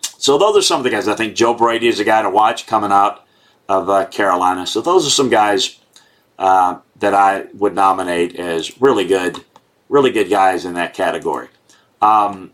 so 0.00 0.38
those 0.38 0.56
are 0.56 0.62
some 0.62 0.80
of 0.80 0.84
the 0.84 0.90
guys. 0.90 1.08
I 1.08 1.16
think 1.16 1.34
Joe 1.34 1.54
Brady 1.54 1.88
is 1.88 2.00
a 2.00 2.04
guy 2.04 2.22
to 2.22 2.30
watch 2.30 2.66
coming 2.66 2.92
out 2.92 3.26
of 3.68 3.90
uh, 3.90 4.06
Carolina. 4.06 4.66
So 4.66 4.80
those 4.80 5.06
are 5.06 5.10
some 5.10 5.28
guys 5.28 5.80
uh, 6.38 6.80
that 6.98 7.14
I 7.14 7.46
would 7.54 7.74
nominate 7.74 8.36
as 8.36 8.80
really 8.80 9.06
good, 9.06 9.44
really 9.88 10.10
good 10.10 10.30
guys 10.30 10.64
in 10.64 10.74
that 10.74 10.94
category. 10.94 11.48
Um, 12.02 12.52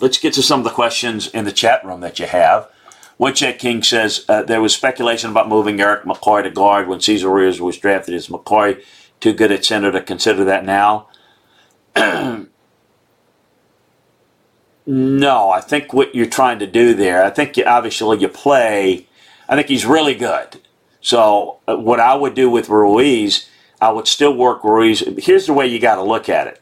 let's 0.00 0.18
get 0.18 0.34
to 0.34 0.42
some 0.42 0.60
of 0.60 0.64
the 0.64 0.70
questions 0.70 1.28
in 1.28 1.44
the 1.44 1.52
chat 1.52 1.84
room 1.84 2.00
that 2.00 2.18
you 2.18 2.26
have. 2.26 2.68
Woodcheck 3.20 3.58
King 3.58 3.82
says 3.82 4.24
uh, 4.28 4.42
there 4.42 4.60
was 4.60 4.74
speculation 4.74 5.30
about 5.30 5.48
moving 5.48 5.80
Erik 5.80 6.04
McCoy 6.04 6.42
to 6.42 6.50
guard 6.50 6.88
when 6.88 7.00
Cesar 7.00 7.28
Ruiz 7.28 7.60
was 7.60 7.78
drafted. 7.78 8.14
Is 8.14 8.28
McCoy 8.28 8.82
too 9.20 9.32
good 9.32 9.52
at 9.52 9.64
center 9.64 9.92
to 9.92 10.02
consider 10.02 10.44
that 10.44 10.64
now? 10.64 11.08
No, 14.86 15.50
I 15.50 15.60
think 15.60 15.92
what 15.92 16.14
you're 16.14 16.26
trying 16.26 16.58
to 16.60 16.66
do 16.66 16.94
there, 16.94 17.24
I 17.24 17.30
think 17.30 17.56
you, 17.56 17.64
obviously 17.64 18.18
you 18.18 18.28
play, 18.28 19.06
I 19.48 19.56
think 19.56 19.68
he's 19.68 19.86
really 19.86 20.14
good. 20.14 20.60
So, 21.04 21.58
uh, 21.68 21.76
what 21.76 22.00
I 22.00 22.14
would 22.14 22.34
do 22.34 22.50
with 22.50 22.68
Ruiz, 22.68 23.48
I 23.80 23.92
would 23.92 24.08
still 24.08 24.34
work 24.34 24.64
Ruiz. 24.64 25.04
Here's 25.18 25.46
the 25.46 25.52
way 25.52 25.66
you 25.66 25.78
got 25.78 25.96
to 25.96 26.02
look 26.02 26.28
at 26.28 26.46
it. 26.48 26.60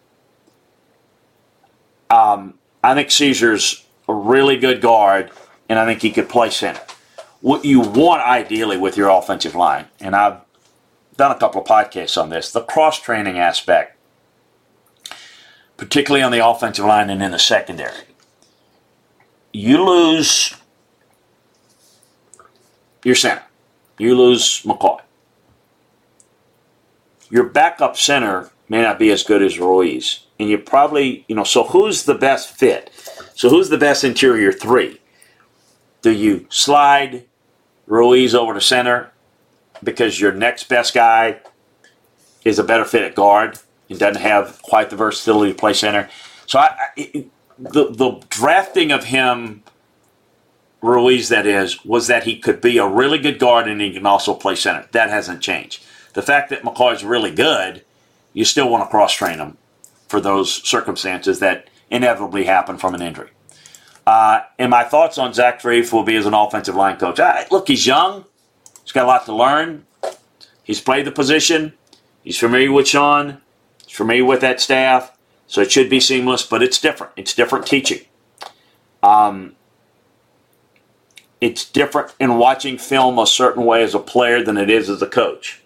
Um, 2.10 2.58
I 2.84 2.94
think 2.94 3.10
Cesar's 3.10 3.86
a 4.08 4.12
really 4.12 4.58
good 4.58 4.82
guard, 4.82 5.30
and 5.68 5.78
I 5.78 5.86
think 5.86 6.02
he 6.02 6.10
could 6.10 6.28
play 6.28 6.50
center. 6.50 6.82
What 7.40 7.64
you 7.64 7.80
want 7.80 8.22
ideally 8.22 8.76
with 8.76 8.96
your 8.96 9.08
offensive 9.08 9.54
line, 9.54 9.86
and 10.00 10.14
I've 10.14 10.40
done 11.16 11.30
a 11.30 11.38
couple 11.38 11.62
of 11.62 11.66
podcasts 11.66 12.20
on 12.20 12.28
this, 12.28 12.52
the 12.52 12.62
cross 12.62 13.00
training 13.00 13.38
aspect, 13.38 13.96
particularly 15.78 16.22
on 16.22 16.32
the 16.32 16.46
offensive 16.46 16.84
line 16.84 17.08
and 17.08 17.22
in 17.22 17.30
the 17.30 17.38
secondary 17.38 18.12
you 19.52 19.84
lose 19.84 20.54
your 23.04 23.14
center. 23.14 23.42
You 24.02 24.16
lose 24.16 24.62
McCoy. 24.62 25.00
Your 27.30 27.44
backup 27.44 27.96
center 27.96 28.50
may 28.68 28.82
not 28.82 28.98
be 28.98 29.12
as 29.12 29.22
good 29.22 29.42
as 29.42 29.60
Ruiz. 29.60 30.26
And 30.40 30.48
you 30.48 30.58
probably, 30.58 31.24
you 31.28 31.36
know, 31.36 31.44
so 31.44 31.62
who's 31.62 32.04
the 32.04 32.14
best 32.14 32.50
fit? 32.50 32.90
So 33.36 33.48
who's 33.48 33.68
the 33.68 33.78
best 33.78 34.02
interior 34.02 34.52
three? 34.52 35.00
Do 36.02 36.10
you 36.10 36.46
slide 36.50 37.26
Ruiz 37.86 38.34
over 38.34 38.54
to 38.54 38.60
center 38.60 39.12
because 39.84 40.20
your 40.20 40.32
next 40.32 40.68
best 40.68 40.94
guy 40.94 41.40
is 42.44 42.58
a 42.58 42.64
better 42.64 42.84
fit 42.84 43.02
at 43.02 43.14
guard 43.14 43.60
and 43.88 44.00
doesn't 44.00 44.20
have 44.20 44.60
quite 44.62 44.90
the 44.90 44.96
versatility 44.96 45.52
to 45.52 45.58
play 45.58 45.74
center? 45.74 46.10
So 46.46 46.58
I, 46.58 46.74
I 46.98 47.24
the 47.56 47.90
the 47.90 48.20
drafting 48.30 48.90
of 48.90 49.04
him, 49.04 49.62
Ruiz, 50.82 51.28
that 51.28 51.46
is, 51.46 51.84
was 51.84 52.08
that 52.08 52.24
he 52.24 52.36
could 52.36 52.60
be 52.60 52.76
a 52.76 52.86
really 52.86 53.18
good 53.18 53.38
guard 53.38 53.68
and 53.68 53.80
he 53.80 53.92
can 53.92 54.04
also 54.04 54.34
play 54.34 54.56
center. 54.56 54.86
That 54.90 55.10
hasn't 55.10 55.40
changed. 55.40 55.84
The 56.14 56.22
fact 56.22 56.50
that 56.50 56.62
McCoy 56.62 56.94
is 56.94 57.04
really 57.04 57.30
good, 57.30 57.84
you 58.32 58.44
still 58.44 58.68
want 58.68 58.84
to 58.84 58.90
cross 58.90 59.14
train 59.14 59.38
him 59.38 59.56
for 60.08 60.20
those 60.20 60.52
circumstances 60.68 61.38
that 61.38 61.68
inevitably 61.88 62.44
happen 62.44 62.78
from 62.78 62.94
an 62.94 63.02
injury. 63.02 63.30
Uh, 64.06 64.40
and 64.58 64.70
my 64.70 64.82
thoughts 64.82 65.16
on 65.18 65.32
Zach 65.32 65.62
Strief 65.62 65.92
will 65.92 66.02
be 66.02 66.16
as 66.16 66.26
an 66.26 66.34
offensive 66.34 66.74
line 66.74 66.96
coach. 66.96 67.20
I, 67.20 67.46
look, 67.50 67.68
he's 67.68 67.86
young. 67.86 68.24
He's 68.82 68.92
got 68.92 69.04
a 69.04 69.08
lot 69.08 69.24
to 69.26 69.34
learn. 69.34 69.86
He's 70.64 70.80
played 70.80 71.06
the 71.06 71.12
position. 71.12 71.74
He's 72.24 72.38
familiar 72.38 72.72
with 72.72 72.88
Sean. 72.88 73.40
He's 73.86 73.96
familiar 73.96 74.24
with 74.24 74.40
that 74.40 74.60
staff. 74.60 75.16
So 75.46 75.60
it 75.60 75.70
should 75.70 75.88
be 75.88 76.00
seamless, 76.00 76.44
but 76.44 76.62
it's 76.62 76.80
different. 76.80 77.12
It's 77.16 77.34
different 77.34 77.66
teaching. 77.66 78.00
Um, 79.02 79.54
it's 81.42 81.68
different 81.68 82.14
in 82.20 82.38
watching 82.38 82.78
film 82.78 83.18
a 83.18 83.26
certain 83.26 83.64
way 83.66 83.82
as 83.82 83.94
a 83.96 83.98
player 83.98 84.44
than 84.44 84.56
it 84.56 84.70
is 84.70 84.88
as 84.88 85.02
a 85.02 85.08
coach. 85.08 85.60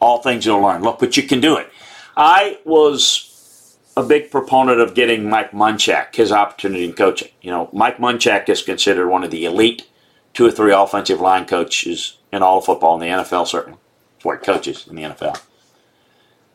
all 0.00 0.22
things 0.22 0.46
you'll 0.46 0.60
learn. 0.60 0.82
Look, 0.82 0.98
but 0.98 1.16
you 1.16 1.24
can 1.24 1.40
do 1.40 1.56
it. 1.56 1.70
I 2.16 2.58
was 2.64 3.76
a 3.96 4.02
big 4.02 4.30
proponent 4.30 4.80
of 4.80 4.94
getting 4.94 5.28
Mike 5.30 5.52
Munchak 5.52 6.16
his 6.16 6.32
opportunity 6.32 6.84
in 6.84 6.94
coaching. 6.94 7.30
You 7.42 7.52
know, 7.52 7.70
Mike 7.72 7.98
Munchak 7.98 8.48
is 8.48 8.62
considered 8.62 9.08
one 9.08 9.24
of 9.24 9.30
the 9.30 9.44
elite 9.44 9.88
two 10.34 10.46
or 10.46 10.50
three 10.50 10.72
offensive 10.72 11.20
line 11.20 11.46
coaches 11.46 12.18
in 12.32 12.42
all 12.42 12.58
of 12.58 12.64
football 12.64 12.94
in 12.94 13.00
the 13.00 13.22
NFL, 13.22 13.46
certainly. 13.46 13.78
Where 14.22 14.38
coaches 14.38 14.86
in 14.88 14.96
the 14.96 15.02
NFL. 15.02 15.40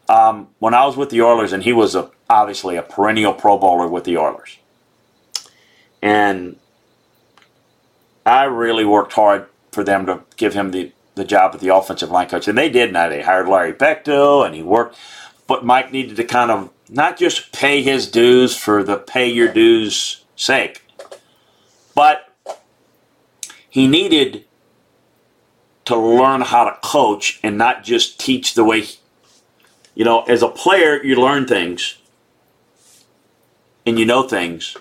Um, 0.09 0.49
when 0.59 0.73
I 0.73 0.85
was 0.85 0.97
with 0.97 1.09
the 1.09 1.21
Oilers, 1.21 1.53
and 1.53 1.63
he 1.63 1.73
was 1.73 1.95
a, 1.95 2.11
obviously 2.29 2.75
a 2.75 2.83
perennial 2.83 3.33
Pro 3.33 3.57
Bowler 3.57 3.87
with 3.87 4.03
the 4.03 4.17
Oilers, 4.17 4.57
and 6.01 6.57
I 8.25 8.45
really 8.45 8.85
worked 8.85 9.13
hard 9.13 9.47
for 9.71 9.83
them 9.83 10.05
to 10.07 10.21
give 10.37 10.53
him 10.53 10.71
the, 10.71 10.91
the 11.15 11.25
job 11.25 11.55
of 11.55 11.61
the 11.61 11.73
offensive 11.75 12.11
line 12.11 12.29
coach, 12.29 12.47
and 12.47 12.57
they 12.57 12.69
did. 12.69 12.93
Now 12.93 13.09
they 13.09 13.21
hired 13.21 13.47
Larry 13.47 13.73
Bechtel, 13.73 14.45
and 14.45 14.55
he 14.55 14.63
worked, 14.63 14.97
but 15.47 15.65
Mike 15.65 15.91
needed 15.91 16.15
to 16.17 16.23
kind 16.23 16.51
of 16.51 16.71
not 16.89 17.17
just 17.17 17.51
pay 17.51 17.81
his 17.81 18.09
dues 18.09 18.57
for 18.57 18.83
the 18.83 18.97
pay 18.97 19.29
your 19.29 19.51
dues 19.51 20.25
sake, 20.35 20.83
but 21.93 22.29
he 23.69 23.87
needed 23.87 24.45
to 25.85 25.95
learn 25.95 26.41
how 26.41 26.63
to 26.63 26.77
coach 26.81 27.39
and 27.43 27.57
not 27.57 27.83
just 27.83 28.19
teach 28.19 28.55
the 28.55 28.63
way 28.63 28.85
you 29.95 30.03
know, 30.03 30.23
as 30.23 30.43
a 30.43 30.49
player, 30.49 31.01
you 31.01 31.15
learn 31.15 31.47
things 31.47 31.97
and 33.85 33.97
you 33.97 34.05
know 34.05 34.23
things, 34.27 34.75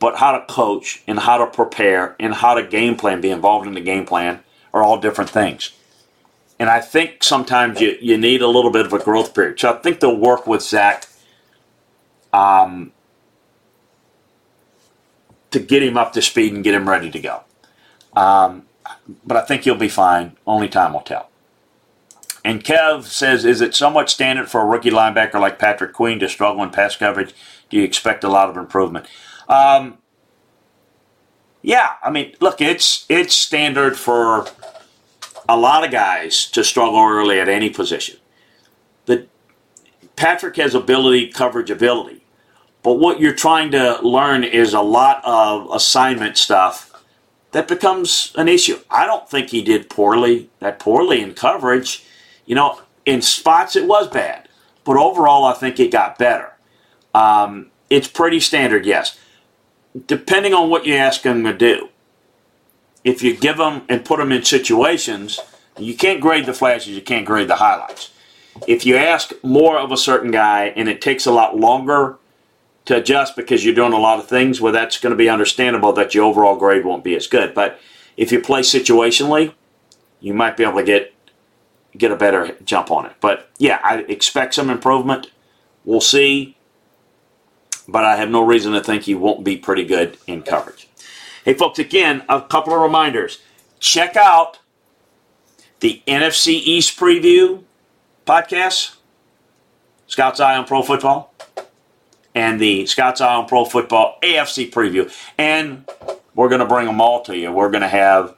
but 0.00 0.16
how 0.16 0.32
to 0.32 0.44
coach 0.46 1.02
and 1.06 1.20
how 1.20 1.38
to 1.38 1.46
prepare 1.46 2.16
and 2.18 2.34
how 2.34 2.54
to 2.54 2.62
game 2.64 2.96
plan, 2.96 3.20
be 3.20 3.30
involved 3.30 3.68
in 3.68 3.74
the 3.74 3.80
game 3.80 4.06
plan 4.06 4.40
are 4.74 4.82
all 4.82 4.98
different 4.98 5.30
things. 5.30 5.72
And 6.58 6.68
I 6.68 6.80
think 6.80 7.22
sometimes 7.22 7.80
you, 7.80 7.96
you 8.00 8.18
need 8.18 8.42
a 8.42 8.48
little 8.48 8.70
bit 8.70 8.86
of 8.86 8.92
a 8.92 8.98
growth 8.98 9.34
period. 9.34 9.60
So 9.60 9.72
I 9.72 9.76
think 9.76 10.00
they'll 10.00 10.16
work 10.16 10.46
with 10.46 10.62
Zach 10.62 11.06
um, 12.32 12.92
to 15.50 15.60
get 15.60 15.82
him 15.82 15.96
up 15.96 16.12
to 16.14 16.22
speed 16.22 16.52
and 16.52 16.64
get 16.64 16.74
him 16.74 16.88
ready 16.88 17.10
to 17.10 17.20
go. 17.20 17.44
Um, 18.14 18.66
but 19.24 19.36
I 19.36 19.42
think 19.42 19.64
he'll 19.64 19.74
be 19.74 19.88
fine. 19.88 20.36
Only 20.46 20.68
time 20.68 20.94
will 20.94 21.00
tell. 21.00 21.28
And 22.44 22.64
Kev 22.64 23.04
says, 23.04 23.44
is 23.44 23.60
it 23.60 23.74
somewhat 23.74 24.08
standard 24.08 24.50
for 24.50 24.62
a 24.62 24.66
rookie 24.66 24.90
linebacker 24.90 25.38
like 25.38 25.58
Patrick 25.58 25.92
Queen 25.92 26.18
to 26.20 26.28
struggle 26.28 26.62
in 26.62 26.70
pass 26.70 26.96
coverage? 26.96 27.34
Do 27.68 27.76
you 27.76 27.84
expect 27.84 28.24
a 28.24 28.28
lot 28.28 28.48
of 28.48 28.56
improvement? 28.56 29.06
Um, 29.50 29.98
yeah, 31.62 31.94
I 32.02 32.10
mean, 32.10 32.34
look, 32.40 32.60
it's 32.60 33.06
it's 33.08 33.34
standard 33.34 33.98
for 33.98 34.48
a 35.48 35.56
lot 35.56 35.84
of 35.84 35.90
guys 35.92 36.46
to 36.52 36.64
struggle 36.64 37.00
early 37.00 37.40
at 37.40 37.48
any 37.48 37.70
position. 37.70 38.18
The 39.06 39.26
Patrick 40.16 40.56
has 40.56 40.74
ability, 40.74 41.28
coverage 41.28 41.70
ability, 41.70 42.24
but 42.82 42.94
what 42.94 43.20
you're 43.20 43.34
trying 43.34 43.72
to 43.72 44.00
learn 44.02 44.44
is 44.44 44.74
a 44.74 44.80
lot 44.82 45.22
of 45.24 45.70
assignment 45.74 46.38
stuff 46.38 46.92
that 47.52 47.68
becomes 47.68 48.32
an 48.36 48.48
issue. 48.48 48.78
I 48.90 49.06
don't 49.06 49.28
think 49.30 49.50
he 49.50 49.62
did 49.62 49.90
poorly 49.90 50.50
that 50.60 50.78
poorly 50.80 51.22
in 51.22 51.34
coverage 51.34 52.04
you 52.46 52.56
know, 52.56 52.80
in 53.06 53.22
spots 53.22 53.76
it 53.76 53.86
was 53.86 54.08
bad, 54.08 54.48
but 54.84 54.96
overall 54.98 55.44
I 55.46 55.54
think 55.54 55.80
it 55.80 55.92
got 55.92 56.18
better. 56.18 56.52
Um, 57.14 57.70
it's 57.90 58.08
pretty 58.08 58.40
standard, 58.40 58.86
yes. 58.86 59.18
Depending 60.06 60.54
on 60.54 60.70
what 60.70 60.86
you 60.86 60.94
ask 60.94 61.22
them 61.22 61.44
to 61.44 61.52
do, 61.52 61.88
if 63.04 63.22
you 63.22 63.36
give 63.36 63.56
them 63.56 63.82
and 63.88 64.04
put 64.04 64.18
them 64.18 64.32
in 64.32 64.44
situations, 64.44 65.40
you 65.78 65.96
can't 65.96 66.20
grade 66.20 66.46
the 66.46 66.52
flashes, 66.54 66.94
you 66.94 67.02
can't 67.02 67.26
grade 67.26 67.48
the 67.48 67.56
highlights. 67.56 68.10
If 68.66 68.84
you 68.84 68.96
ask 68.96 69.32
more 69.42 69.78
of 69.78 69.90
a 69.90 69.96
certain 69.96 70.30
guy 70.30 70.66
and 70.76 70.88
it 70.88 71.00
takes 71.00 71.26
a 71.26 71.32
lot 71.32 71.56
longer 71.56 72.18
to 72.84 72.96
adjust 72.96 73.36
because 73.36 73.64
you're 73.64 73.74
doing 73.74 73.92
a 73.92 73.98
lot 73.98 74.18
of 74.18 74.28
things, 74.28 74.60
well, 74.60 74.72
that's 74.72 74.98
going 74.98 75.12
to 75.12 75.16
be 75.16 75.28
understandable 75.28 75.92
that 75.94 76.14
your 76.14 76.24
overall 76.24 76.56
grade 76.56 76.84
won't 76.84 77.04
be 77.04 77.16
as 77.16 77.26
good. 77.26 77.54
But 77.54 77.78
if 78.16 78.32
you 78.32 78.40
play 78.40 78.60
situationally, 78.60 79.54
you 80.20 80.34
might 80.34 80.56
be 80.56 80.64
able 80.64 80.78
to 80.78 80.84
get 80.84 81.14
get 81.96 82.12
a 82.12 82.16
better 82.16 82.56
jump 82.64 82.90
on 82.90 83.06
it. 83.06 83.12
But 83.20 83.48
yeah, 83.58 83.80
I 83.82 83.98
expect 84.00 84.54
some 84.54 84.70
improvement. 84.70 85.30
We'll 85.84 86.00
see. 86.00 86.56
But 87.90 88.04
I 88.04 88.16
have 88.16 88.30
no 88.30 88.44
reason 88.44 88.72
to 88.72 88.82
think 88.82 89.02
he 89.02 89.14
won't 89.14 89.42
be 89.42 89.56
pretty 89.56 89.84
good 89.84 90.16
in 90.26 90.42
coverage. 90.42 90.88
Hey, 91.44 91.54
folks, 91.54 91.78
again, 91.78 92.22
a 92.28 92.40
couple 92.40 92.72
of 92.74 92.80
reminders. 92.80 93.40
Check 93.80 94.16
out 94.16 94.60
the 95.80 96.02
NFC 96.06 96.48
East 96.48 96.98
preview 96.98 97.64
podcast, 98.26 98.96
Scout's 100.06 100.38
Eye 100.38 100.56
on 100.56 100.66
Pro 100.66 100.82
Football, 100.82 101.34
and 102.34 102.60
the 102.60 102.86
Scout's 102.86 103.20
Eye 103.20 103.34
on 103.34 103.48
Pro 103.48 103.64
Football 103.64 104.18
AFC 104.22 104.70
preview. 104.70 105.12
And 105.36 105.88
we're 106.34 106.48
going 106.48 106.60
to 106.60 106.66
bring 106.66 106.86
them 106.86 107.00
all 107.00 107.22
to 107.22 107.36
you. 107.36 107.50
We're 107.50 107.70
going 107.70 107.82
to 107.82 107.88
have 107.88 108.36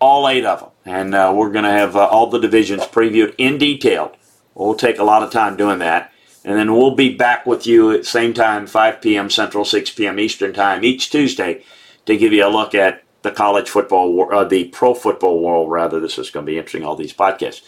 all 0.00 0.28
eight 0.28 0.44
of 0.44 0.60
them. 0.60 0.70
And 0.84 1.14
uh, 1.14 1.32
we're 1.36 1.50
going 1.50 1.64
to 1.64 1.70
have 1.70 1.94
uh, 1.94 2.06
all 2.06 2.28
the 2.28 2.38
divisions 2.40 2.82
previewed 2.82 3.34
in 3.38 3.58
detail. 3.58 4.16
We'll 4.54 4.74
take 4.74 4.98
a 4.98 5.04
lot 5.04 5.22
of 5.22 5.30
time 5.30 5.56
doing 5.56 5.78
that. 5.80 6.12
And 6.44 6.56
then 6.56 6.72
we'll 6.72 6.94
be 6.94 7.14
back 7.14 7.46
with 7.46 7.66
you 7.66 7.92
at 7.92 8.06
same 8.06 8.32
time, 8.32 8.66
5 8.66 9.00
p.m. 9.00 9.28
Central, 9.28 9.64
6 9.64 9.90
p.m. 9.90 10.18
Eastern 10.18 10.52
Time, 10.52 10.84
each 10.84 11.10
Tuesday 11.10 11.64
to 12.06 12.16
give 12.16 12.32
you 12.32 12.46
a 12.46 12.48
look 12.48 12.74
at 12.74 13.04
the 13.22 13.30
college 13.30 13.68
football, 13.68 14.32
uh, 14.32 14.44
the 14.44 14.64
pro 14.68 14.94
football 14.94 15.42
world, 15.42 15.70
rather. 15.70 16.00
This 16.00 16.18
is 16.18 16.30
going 16.30 16.46
to 16.46 16.50
be 16.50 16.56
interesting, 16.56 16.84
all 16.84 16.96
these 16.96 17.12
podcasts. 17.12 17.62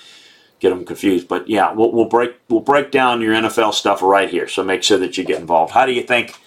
Get 0.61 0.71
them 0.71 0.85
confused. 0.85 1.27
But 1.27 1.49
yeah, 1.49 1.73
we'll, 1.73 1.93
we'll, 1.93 2.05
break, 2.05 2.37
we'll 2.49 2.61
break 2.61 2.91
down 2.91 3.21
your 3.21 3.35
NFL 3.35 3.75
stuff 3.75 4.03
right 4.03 4.31
here. 4.31 4.47
So 4.47 4.63
make 4.63 4.83
sure 4.83 4.99
that 4.99 5.19
you 5.19 5.25
get 5.25 5.41
involved. 5.41 5.73
How 5.73 5.87
do 5.87 5.93
you 5.93 6.03
think– 6.03 6.35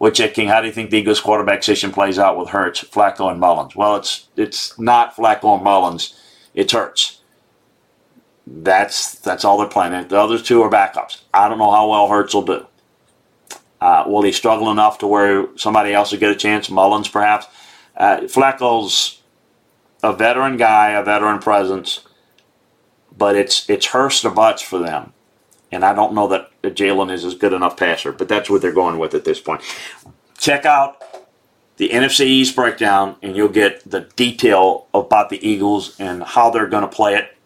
we're 0.00 0.10
checking 0.10 0.48
how 0.48 0.62
do 0.62 0.66
you 0.66 0.72
think 0.72 0.90
the 0.90 0.96
Eagles 0.96 1.20
quarterback 1.20 1.62
situation 1.62 1.92
plays 1.92 2.18
out 2.18 2.36
with 2.36 2.48
Hurts, 2.48 2.82
Flacco, 2.82 3.30
and 3.30 3.38
Mullens? 3.38 3.76
Well, 3.76 3.96
it's 3.96 4.28
it's 4.34 4.76
not 4.78 5.14
Flacco 5.14 5.54
and 5.54 5.62
Mullens, 5.62 6.18
it's 6.54 6.72
Hurts. 6.72 7.19
That's 8.52 9.14
that's 9.20 9.44
all 9.44 9.58
they're 9.58 9.68
playing. 9.68 10.08
The 10.08 10.18
other 10.18 10.38
two 10.38 10.62
are 10.62 10.70
backups. 10.70 11.20
I 11.32 11.48
don't 11.48 11.58
know 11.58 11.70
how 11.70 11.88
well 11.88 12.08
Hurts 12.08 12.34
will 12.34 12.42
do. 12.42 12.66
Uh, 13.80 14.04
will 14.06 14.22
he 14.22 14.32
struggle 14.32 14.70
enough 14.70 14.98
to 14.98 15.06
where 15.06 15.46
somebody 15.56 15.94
else 15.94 16.10
will 16.10 16.18
get 16.18 16.32
a 16.32 16.36
chance? 16.36 16.68
Mullens, 16.68 17.08
perhaps. 17.08 17.46
Uh, 17.96 18.26
a 20.02 20.12
veteran 20.14 20.56
guy, 20.56 20.90
a 20.90 21.04
veteran 21.04 21.38
presence, 21.38 22.00
but 23.16 23.36
it's 23.36 23.70
it's 23.70 23.86
Hurts 23.86 24.24
or 24.24 24.30
Butts 24.30 24.62
for 24.62 24.78
them. 24.78 25.12
And 25.70 25.84
I 25.84 25.94
don't 25.94 26.14
know 26.14 26.26
that 26.28 26.50
Jalen 26.62 27.12
is 27.12 27.24
as 27.24 27.36
good 27.36 27.52
enough 27.52 27.76
passer, 27.76 28.10
but 28.10 28.28
that's 28.28 28.50
what 28.50 28.62
they're 28.62 28.72
going 28.72 28.98
with 28.98 29.14
at 29.14 29.24
this 29.24 29.38
point. 29.38 29.62
Check 30.36 30.66
out 30.66 31.00
the 31.76 31.90
NFC 31.90 32.26
East 32.26 32.56
breakdown, 32.56 33.14
and 33.22 33.36
you'll 33.36 33.48
get 33.48 33.88
the 33.88 34.00
detail 34.16 34.88
about 34.92 35.30
the 35.30 35.46
Eagles 35.46 35.98
and 36.00 36.24
how 36.24 36.50
they're 36.50 36.66
going 36.66 36.82
to 36.82 36.88
play 36.88 37.14
it 37.14 37.36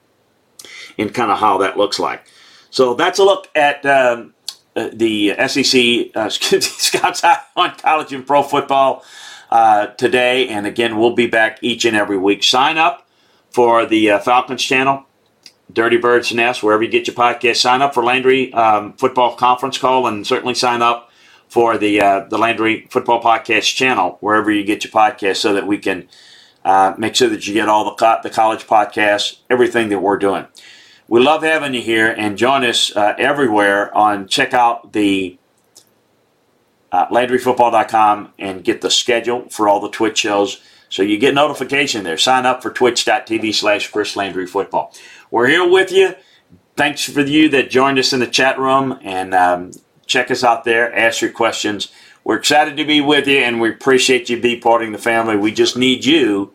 and 0.99 1.13
kind 1.13 1.31
of 1.31 1.39
how 1.39 1.59
that 1.59 1.77
looks 1.77 1.99
like. 1.99 2.27
So 2.71 2.95
that's 2.95 3.19
a 3.19 3.25
look 3.25 3.49
at 3.55 3.85
um, 3.87 4.35
uh, 4.75 4.91
the 4.93 5.35
SEC 5.47 6.17
uh, 6.17 6.29
Scouts 6.31 7.23
on 7.57 7.77
college 7.77 8.13
and 8.13 8.27
pro 8.27 8.43
football 8.43 9.05
uh, 9.51 9.87
today. 9.87 10.49
And 10.49 10.67
again, 10.67 10.99
we'll 10.99 11.15
be 11.15 11.27
back 11.27 11.59
each 11.63 11.85
and 11.85 11.97
every 11.97 12.19
week. 12.19 12.43
Sign 12.43 12.79
up 12.79 13.07
for 13.51 13.87
the 13.87 14.11
uh, 14.11 14.19
Falcons 14.19 14.63
channel. 14.63 15.05
Dirty 15.73 15.97
Birds 15.97 16.33
Nest, 16.33 16.63
wherever 16.63 16.83
you 16.83 16.91
get 16.91 17.07
your 17.07 17.17
podcast. 17.17 17.57
Sign 17.57 17.81
up 17.81 17.95
for 17.95 18.05
Landry 18.05 18.53
um, 18.53 18.93
Football 18.95 19.35
Conference 19.35 19.79
Call 19.79 20.07
and 20.07 20.27
certainly 20.27 20.55
sign 20.55 20.83
up 20.83 21.11
for 21.49 21.79
the 21.79 22.01
uh, 22.01 22.21
the 22.29 22.37
Landry 22.37 22.87
Football 22.91 23.23
Podcast 23.23 23.75
channel, 23.75 24.19
wherever 24.21 24.51
you 24.51 24.65
get 24.65 24.85
your 24.85 24.93
podcast, 24.93 25.37
so 25.37 25.55
that 25.55 25.67
we 25.67 25.79
can 25.79 26.09
uh, 26.65 26.95
make 26.99 27.15
sure 27.15 27.29
that 27.29 27.47
you 27.47 27.55
get 27.55 27.69
all 27.69 27.85
the, 27.85 27.93
co- 27.93 28.19
the 28.23 28.31
college 28.31 28.67
podcasts, 28.67 29.39
everything 29.49 29.89
that 29.91 30.01
we're 30.01 30.19
doing. 30.19 30.47
We 31.09 31.21
love 31.21 31.43
having 31.43 31.75
you 31.75 31.83
here 31.83 32.11
and 32.11 32.39
join 32.39 32.65
us 32.65 32.95
uh, 32.97 33.15
everywhere 33.19 33.95
on 33.97 34.27
check 34.27 34.55
out 34.55 34.93
the 34.93 35.39
uh, 36.91 37.09
LandryFootball.com 37.09 38.33
and 38.39 38.65
get 38.65 38.81
the 38.81 38.91
schedule 38.91 39.49
for 39.51 39.69
all 39.69 39.81
the 39.81 39.91
Twitch 39.91 40.19
shows. 40.19 40.61
So 40.89 41.03
you 41.03 41.19
get 41.19 41.35
notification 41.35 42.05
there. 42.05 42.17
Sign 42.17 42.47
up 42.47 42.63
for 42.63 42.71
twitch.tv 42.71 43.55
slash 43.55 43.91
Chris 43.91 44.17
Landry 44.17 44.47
Football. 44.47 44.95
We're 45.31 45.49
here 45.49 45.69
with 45.69 45.91
you. 45.91 46.15
Thanks 46.77 47.05
for 47.05 47.21
you 47.21 47.49
that 47.51 47.69
joined 47.69 47.99
us 47.99 48.13
in 48.13 48.21
the 48.21 48.27
chat 48.27 48.59
room 48.59 48.99
and 49.03 49.35
um, 49.35 49.73
check 50.07 50.31
us 50.31 50.45
out 50.45 50.65
there. 50.65 50.95
Ask 50.95 51.21
your 51.21 51.33
questions. 51.33 51.93
We're 52.23 52.37
excited 52.37 52.77
to 52.77 52.85
be 52.85 53.01
with 53.01 53.27
you 53.27 53.39
and 53.39 53.61
we 53.61 53.71
appreciate 53.71 54.31
you 54.31 54.41
be 54.41 54.57
part 54.57 54.83
of 54.83 54.93
the 54.93 54.99
family. 54.99 55.37
We 55.37 55.53
just 55.53 55.77
need 55.77 56.05
you 56.05 56.53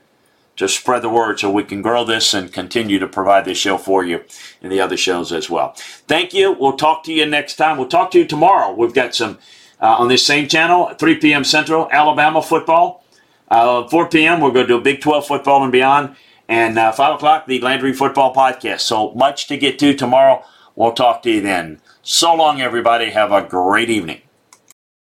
to 0.59 0.67
spread 0.67 1.01
the 1.01 1.09
word 1.09 1.39
so 1.39 1.49
we 1.49 1.63
can 1.63 1.81
grow 1.81 2.03
this 2.03 2.33
and 2.33 2.51
continue 2.51 2.99
to 2.99 3.07
provide 3.07 3.45
this 3.45 3.57
show 3.57 3.77
for 3.77 4.03
you 4.03 4.21
and 4.61 4.69
the 4.69 4.81
other 4.81 4.97
shows 4.97 5.31
as 5.31 5.49
well. 5.49 5.73
Thank 6.05 6.33
you. 6.33 6.51
We'll 6.51 6.75
talk 6.75 7.05
to 7.05 7.13
you 7.13 7.25
next 7.25 7.55
time. 7.55 7.77
We'll 7.77 7.87
talk 7.87 8.11
to 8.11 8.19
you 8.19 8.25
tomorrow. 8.25 8.73
We've 8.73 8.93
got 8.93 9.15
some 9.15 9.37
uh, 9.81 9.95
on 9.97 10.09
this 10.09 10.25
same 10.25 10.49
channel, 10.49 10.93
3 10.99 11.15
p.m. 11.15 11.45
Central, 11.45 11.87
Alabama 11.91 12.41
football. 12.41 13.05
Uh, 13.47 13.87
4 13.87 14.09
p.m. 14.09 14.41
We're 14.41 14.51
going 14.51 14.67
to 14.67 14.77
do 14.77 14.81
Big 14.81 14.99
12 14.99 15.27
football 15.27 15.63
and 15.63 15.71
beyond. 15.71 16.17
And 16.49 16.77
uh, 16.77 16.91
5 16.91 17.15
o'clock, 17.15 17.47
the 17.47 17.61
Landry 17.61 17.93
Football 17.93 18.35
Podcast. 18.35 18.81
So 18.81 19.13
much 19.13 19.47
to 19.47 19.57
get 19.57 19.79
to 19.79 19.93
tomorrow. 19.93 20.43
We'll 20.75 20.91
talk 20.91 21.23
to 21.23 21.31
you 21.31 21.39
then. 21.39 21.79
So 22.01 22.35
long, 22.35 22.59
everybody. 22.59 23.11
Have 23.11 23.31
a 23.31 23.41
great 23.41 23.89
evening. 23.89 24.21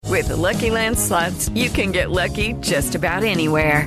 With 0.09 0.29
the 0.29 0.37
Lucky 0.37 0.71
Land 0.71 0.99
slots, 0.99 1.49
you 1.51 1.71
can 1.71 1.93
get 1.93 2.11
lucky 2.11 2.55
just 2.55 2.95
about 2.97 3.23
anywhere. 3.23 3.87